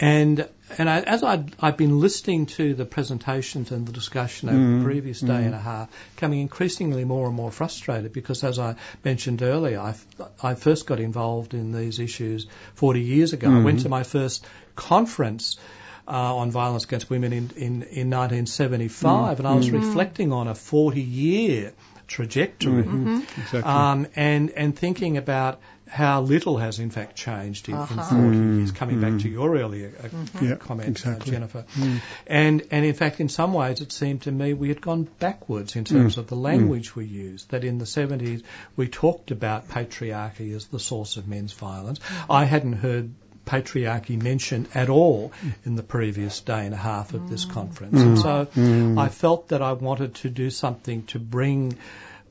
And 0.00 0.48
and 0.78 0.88
I, 0.88 1.00
as 1.00 1.22
I'd, 1.22 1.54
I'd 1.60 1.76
been 1.76 2.00
listening 2.00 2.46
to 2.46 2.72
the 2.72 2.86
presentations 2.86 3.70
and 3.70 3.86
the 3.86 3.92
discussion 3.92 4.48
over 4.48 4.58
the 4.58 4.64
hmm. 4.78 4.84
previous 4.84 5.20
day 5.20 5.26
hmm. 5.26 5.46
and 5.46 5.54
a 5.54 5.58
half, 5.58 5.90
coming 6.16 6.40
increasingly 6.40 7.04
more 7.04 7.26
and 7.26 7.36
more 7.36 7.50
frustrated 7.50 8.12
because, 8.12 8.42
as 8.42 8.58
I 8.58 8.76
mentioned 9.04 9.42
earlier, 9.42 9.78
I, 9.78 9.94
I 10.42 10.54
first 10.54 10.86
got 10.86 10.98
involved 10.98 11.52
in 11.54 11.72
these 11.72 11.98
issues 11.98 12.46
40 12.74 13.00
years 13.02 13.32
ago. 13.34 13.50
I 13.50 13.62
went 13.62 13.80
to 13.80 13.88
my 13.88 14.02
first 14.02 14.44
conference 14.74 15.58
uh, 16.06 16.36
on 16.36 16.50
violence 16.50 16.84
against 16.84 17.10
women 17.10 17.32
in, 17.32 17.50
in, 17.56 17.82
in 17.82 18.10
1975, 18.10 19.38
and 19.38 19.48
I 19.48 19.54
was 19.54 19.68
mm-hmm. 19.68 19.76
reflecting 19.76 20.32
on 20.32 20.48
a 20.48 20.54
40 20.54 21.00
year 21.00 21.72
trajectory 22.06 22.82
mm-hmm. 22.82 23.08
Mm-hmm. 23.08 23.40
Exactly. 23.40 23.62
um, 23.62 24.06
and, 24.16 24.50
and 24.50 24.76
thinking 24.76 25.16
about 25.16 25.60
how 25.92 26.22
little 26.22 26.56
has 26.56 26.78
in 26.78 26.88
fact 26.88 27.16
changed 27.16 27.68
in, 27.68 27.74
in 27.74 27.80
uh-huh. 27.80 28.16
40 28.16 28.36
years, 28.36 28.72
coming 28.72 29.00
back 29.00 29.20
to 29.20 29.28
your 29.28 29.54
earlier 29.56 29.92
uh, 30.02 30.08
Yeah, 30.40 30.54
comment, 30.56 30.88
uh, 30.88 30.90
exactly. 30.90 31.30
uh, 31.30 31.34
Jennifer. 31.34 31.64
Mm. 31.76 32.00
And, 32.26 32.62
and 32.70 32.86
in 32.86 32.94
fact, 32.94 33.20
in 33.20 33.28
some 33.28 33.52
ways, 33.52 33.82
it 33.82 33.92
seemed 33.92 34.22
to 34.22 34.32
me 34.32 34.54
we 34.54 34.68
had 34.68 34.80
gone 34.80 35.02
backwards 35.18 35.76
in 35.76 35.84
terms 35.84 36.14
mm. 36.14 36.18
of 36.18 36.28
the 36.28 36.34
language 36.34 36.92
mm. 36.92 36.96
we 36.96 37.04
used. 37.04 37.50
That 37.50 37.62
in 37.62 37.76
the 37.76 37.84
70s, 37.84 38.42
we 38.74 38.88
talked 38.88 39.32
about 39.32 39.68
patriarchy 39.68 40.56
as 40.56 40.66
the 40.66 40.80
source 40.80 41.18
of 41.18 41.28
men's 41.28 41.52
violence. 41.52 42.00
I 42.28 42.44
hadn't 42.44 42.74
heard 42.74 43.12
patriarchy 43.44 44.20
mentioned 44.20 44.68
at 44.74 44.88
all 44.88 45.32
in 45.64 45.76
the 45.76 45.82
previous 45.82 46.40
day 46.40 46.64
and 46.64 46.74
a 46.74 46.78
half 46.78 47.14
of 47.14 47.28
this 47.28 47.44
conference. 47.44 48.00
And 48.00 48.18
so 48.18 48.48
I 49.00 49.08
felt 49.08 49.48
that 49.48 49.62
I 49.62 49.72
wanted 49.72 50.14
to 50.16 50.30
do 50.30 50.50
something 50.50 51.04
to 51.06 51.18
bring 51.18 51.76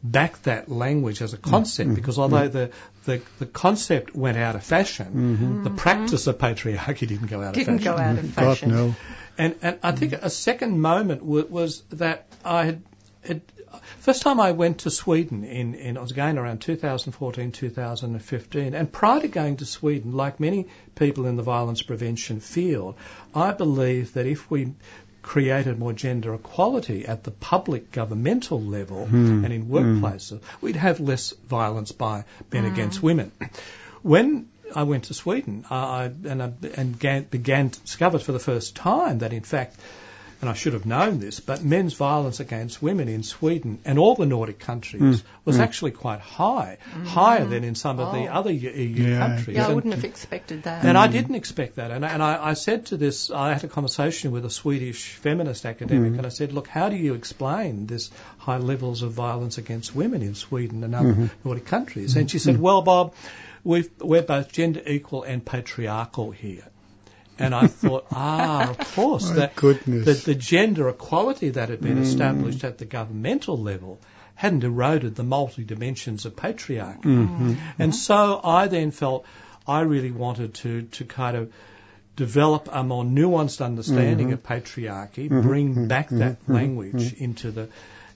back 0.04 0.42
that 0.44 0.70
language 0.70 1.22
as 1.22 1.34
a 1.34 1.38
concept 1.38 1.90
mm-hmm. 1.90 1.96
because 1.96 2.18
although 2.18 2.48
the, 2.48 2.72
the, 3.06 3.22
the 3.40 3.46
concept 3.46 4.16
went 4.16 4.38
out 4.38 4.56
of 4.56 4.64
fashion, 4.64 5.06
mm-hmm. 5.06 5.64
the 5.64 5.70
practice 5.70 6.28
of 6.28 6.38
patriarchy 6.38 7.08
didn't 7.08 7.28
go 7.28 7.42
out 7.42 7.54
Didn't 7.54 7.76
of 7.76 7.84
fashion. 7.84 7.98
go 7.98 8.02
out 8.02 8.18
of 8.18 8.30
fashion. 8.32 8.44
God 8.44 8.58
fashion. 8.58 8.70
no. 8.72 8.96
And, 9.38 9.56
and 9.62 9.80
I 9.84 9.92
think 9.92 10.14
a 10.14 10.30
second 10.30 10.80
moment 10.80 11.22
w- 11.22 11.48
was 11.48 11.82
that 11.92 12.26
I 12.44 12.66
had, 12.66 12.84
had 13.24 13.42
first 14.00 14.22
time 14.22 14.40
I 14.40 14.52
went 14.52 14.80
to 14.80 14.90
Sweden 14.90 15.44
in, 15.44 15.76
in 15.76 15.98
I 15.98 16.02
was 16.02 16.12
again 16.12 16.38
around 16.38 16.62
2014, 16.62 17.52
2015, 17.52 18.74
and 18.74 18.92
prior 18.92 19.22
to 19.22 19.28
going 19.28 19.58
to 19.58 19.66
Sweden, 19.66 20.14
like 20.14 20.40
many 20.40 20.68
people 20.96 21.26
in 21.26 21.36
the 21.36 21.44
violence 21.44 21.82
prevention 21.82 22.40
field, 22.40 22.96
I 23.34 23.52
believe 23.52 24.14
that 24.14 24.26
if 24.26 24.50
we 24.50 24.74
created 25.22 25.78
more 25.78 25.94
gender 25.94 26.34
equality 26.34 27.06
at 27.06 27.24
the 27.24 27.32
public 27.32 27.92
governmental 27.92 28.60
level 28.60 29.06
hmm. 29.06 29.46
and 29.46 29.54
in 29.54 29.64
hmm. 29.64 29.74
workplaces, 29.74 30.42
we'd 30.62 30.76
have 30.76 31.00
less 31.00 31.32
violence 31.48 31.92
by 31.92 32.24
men 32.52 32.66
hmm. 32.66 32.74
against 32.74 33.04
women. 33.04 33.32
When 34.02 34.50
I 34.76 34.84
went 34.84 35.06
to 35.06 35.14
Sweden 35.14 35.66
I, 35.70 35.76
I, 35.76 36.06
and, 36.06 36.42
I, 36.42 36.54
and 36.76 36.94
began, 36.94 37.24
began 37.24 37.70
to 37.70 37.80
discover 37.82 38.20
for 38.20 38.32
the 38.32 38.40
first 38.40 38.76
time 38.76 39.20
that 39.20 39.34
in 39.34 39.44
fact 39.44 39.76
and 40.42 40.50
I 40.50 40.54
should 40.54 40.74
have 40.74 40.88
known 40.88 41.20
this, 41.20 41.40
but 41.40 41.64
men's 41.64 41.94
violence 41.94 42.40
against 42.40 42.82
women 42.82 43.08
in 43.08 43.22
Sweden 43.22 43.80
and 43.86 44.00
all 44.00 44.16
the 44.16 44.26
Nordic 44.26 44.58
countries 44.58 45.22
mm. 45.22 45.24
was 45.46 45.58
mm. 45.58 45.62
actually 45.62 45.92
quite 45.92 46.20
high, 46.20 46.80
higher 47.06 47.46
than 47.46 47.64
in 47.64 47.76
some 47.76 48.00
of 48.00 48.12
the 48.12 48.28
Oh. 48.28 48.34
other 48.40 48.52
EU 48.52 49.04
Yeah. 49.04 49.20
countries. 49.20 49.58
Yeah, 49.58 49.68
I 49.68 49.74
wouldn't 49.74 49.94
have 49.94 50.04
expected 50.04 50.64
that. 50.64 50.84
and 50.84 50.98
I 50.98 51.08
mm. 51.08 51.12
didn't 51.12 51.36
expect 51.36 51.76
that. 51.76 51.92
And, 51.92 52.04
and 52.04 52.24
I, 52.24 52.50
I 52.50 52.54
said 52.54 52.88
to 52.88 52.98
this, 52.98 53.30
I 53.30 53.54
had 53.54 53.64
a 53.64 53.68
conversation 53.68 54.32
with 54.32 54.44
a 54.46 54.50
Swedish 54.50 55.14
feminist 55.14 55.66
academic, 55.66 56.18
and 56.18 56.26
I 56.26 56.30
said, 56.30 56.54
look, 56.54 56.68
how 56.68 56.90
do 56.90 56.96
you 56.96 57.14
explain 57.14 57.86
this 57.86 58.10
high 58.40 58.58
levels 58.58 59.04
of 59.04 59.12
violence 59.12 59.60
against 59.60 59.96
women 59.96 60.24
in 60.24 60.34
Sweden 60.34 60.84
and 60.84 60.96
other 60.96 61.14
mm-hmm. 61.14 61.26
Nordic 61.44 61.66
countries? 61.66 62.16
And 62.16 62.30
she 62.32 62.38
mm-hmm. 62.38 62.52
said, 62.52 62.60
well, 62.60 62.82
Bob, 62.82 63.14
we've, 63.64 63.90
we're 64.00 64.24
both 64.24 64.52
gender 64.52 64.82
equal 64.86 65.24
and 65.24 65.46
patriarchal 65.46 66.32
here. 66.32 66.64
And 67.42 67.56
I 67.56 67.68
thought, 67.68 68.08
ah, 68.12 68.70
of 68.70 68.78
course, 68.96 69.30
that, 69.32 69.56
the 69.56 70.36
gender 70.36 70.90
equality 70.90 71.50
that 71.50 71.70
had 71.70 71.82
been 71.82 71.98
mm. 71.98 72.02
established 72.02 72.64
at 72.64 72.78
the 72.78 72.86
governmental 72.86 73.58
level 73.58 74.00
hadn't 74.36 74.64
eroded 74.64 75.16
the 75.16 75.24
multi 75.24 75.64
dimensions 75.64 76.26
of 76.26 76.36
patriarchy. 76.36 77.04
Mm-hmm. 77.04 77.54
And 77.78 77.96
so 77.96 78.40
I 78.44 78.68
then 78.68 78.92
felt 78.92 79.26
I 79.68 79.82
really 79.82 80.12
wanted 80.12 80.56
to, 80.56 80.84
to 80.84 81.06
kind 81.06 81.38
of 81.38 81.54
develop 82.16 82.68
a 82.72 82.84
more 82.84 83.04
nuanced 83.04 83.64
understanding 83.64 84.28
mm-hmm. 84.28 84.34
of 84.34 84.44
patriarchy, 84.44 85.30
mm-hmm. 85.30 85.42
bring 85.42 85.88
back 85.88 86.10
that 86.10 86.38
language 86.48 87.14
into 87.14 87.52
the 87.52 87.70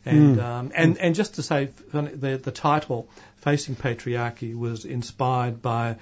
and 0.06 0.38
mm. 0.38 0.44
um, 0.44 0.72
and 0.76 0.98
and 1.00 1.16
just 1.16 1.36
to 1.36 1.44
say 1.44 1.70
the 1.92 2.38
the 2.38 2.52
title 2.52 3.10
facing 3.38 3.76
patriarchy 3.76 4.56
was 4.56 4.86
inspired 4.86 5.62
by 5.62 5.98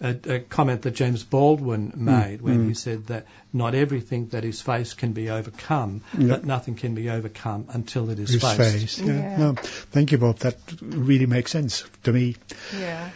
a, 0.00 0.34
a 0.34 0.40
comment 0.40 0.82
that 0.82 0.90
James 0.92 1.22
Baldwin 1.24 1.92
made 1.96 2.40
mm, 2.40 2.42
when 2.42 2.66
he 2.66 2.72
mm. 2.72 2.76
said 2.76 3.06
that 3.06 3.24
not 3.52 3.74
everything 3.74 4.28
that 4.28 4.44
is 4.44 4.60
faced 4.60 4.98
can 4.98 5.12
be 5.12 5.30
overcome, 5.30 6.02
but 6.14 6.44
nothing 6.44 6.74
can 6.74 6.94
be 6.94 7.08
overcome 7.10 7.66
until 7.70 8.10
it 8.10 8.18
is 8.18 8.28
His 8.30 8.42
faced. 8.42 8.58
face. 8.58 8.98
Yeah. 8.98 9.14
Yeah. 9.14 9.36
No, 9.36 9.54
thank 9.54 10.10
you, 10.12 10.18
Bob. 10.18 10.40
That 10.40 10.58
really 10.80 11.24
makes 11.26 11.50
sense 11.50 11.84
to 12.04 12.12
me. 12.12 12.36
Yeah. 12.78 13.08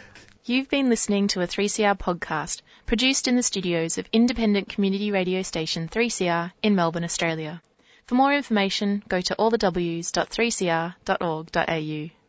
You've 0.45 0.71
been 0.71 0.89
listening 0.89 1.29
to 1.29 1.43
a 1.43 1.47
3CR 1.47 1.97
podcast 1.99 2.63
produced 2.87 3.29
in 3.29 3.37
the 3.37 3.43
studios 3.43 3.99
of 3.99 4.09
independent 4.13 4.71
community 4.71 5.13
radio 5.13 5.43
station 5.43 5.89
3CR 5.89 6.53
in 6.63 6.75
Melbourne, 6.75 7.05
Australia. 7.05 7.63
For 8.07 8.15
more 8.17 8.35
information, 8.35 9.05
go 9.09 9.21
to 9.21 9.37
allthews.3cr.org.au. 9.37 12.20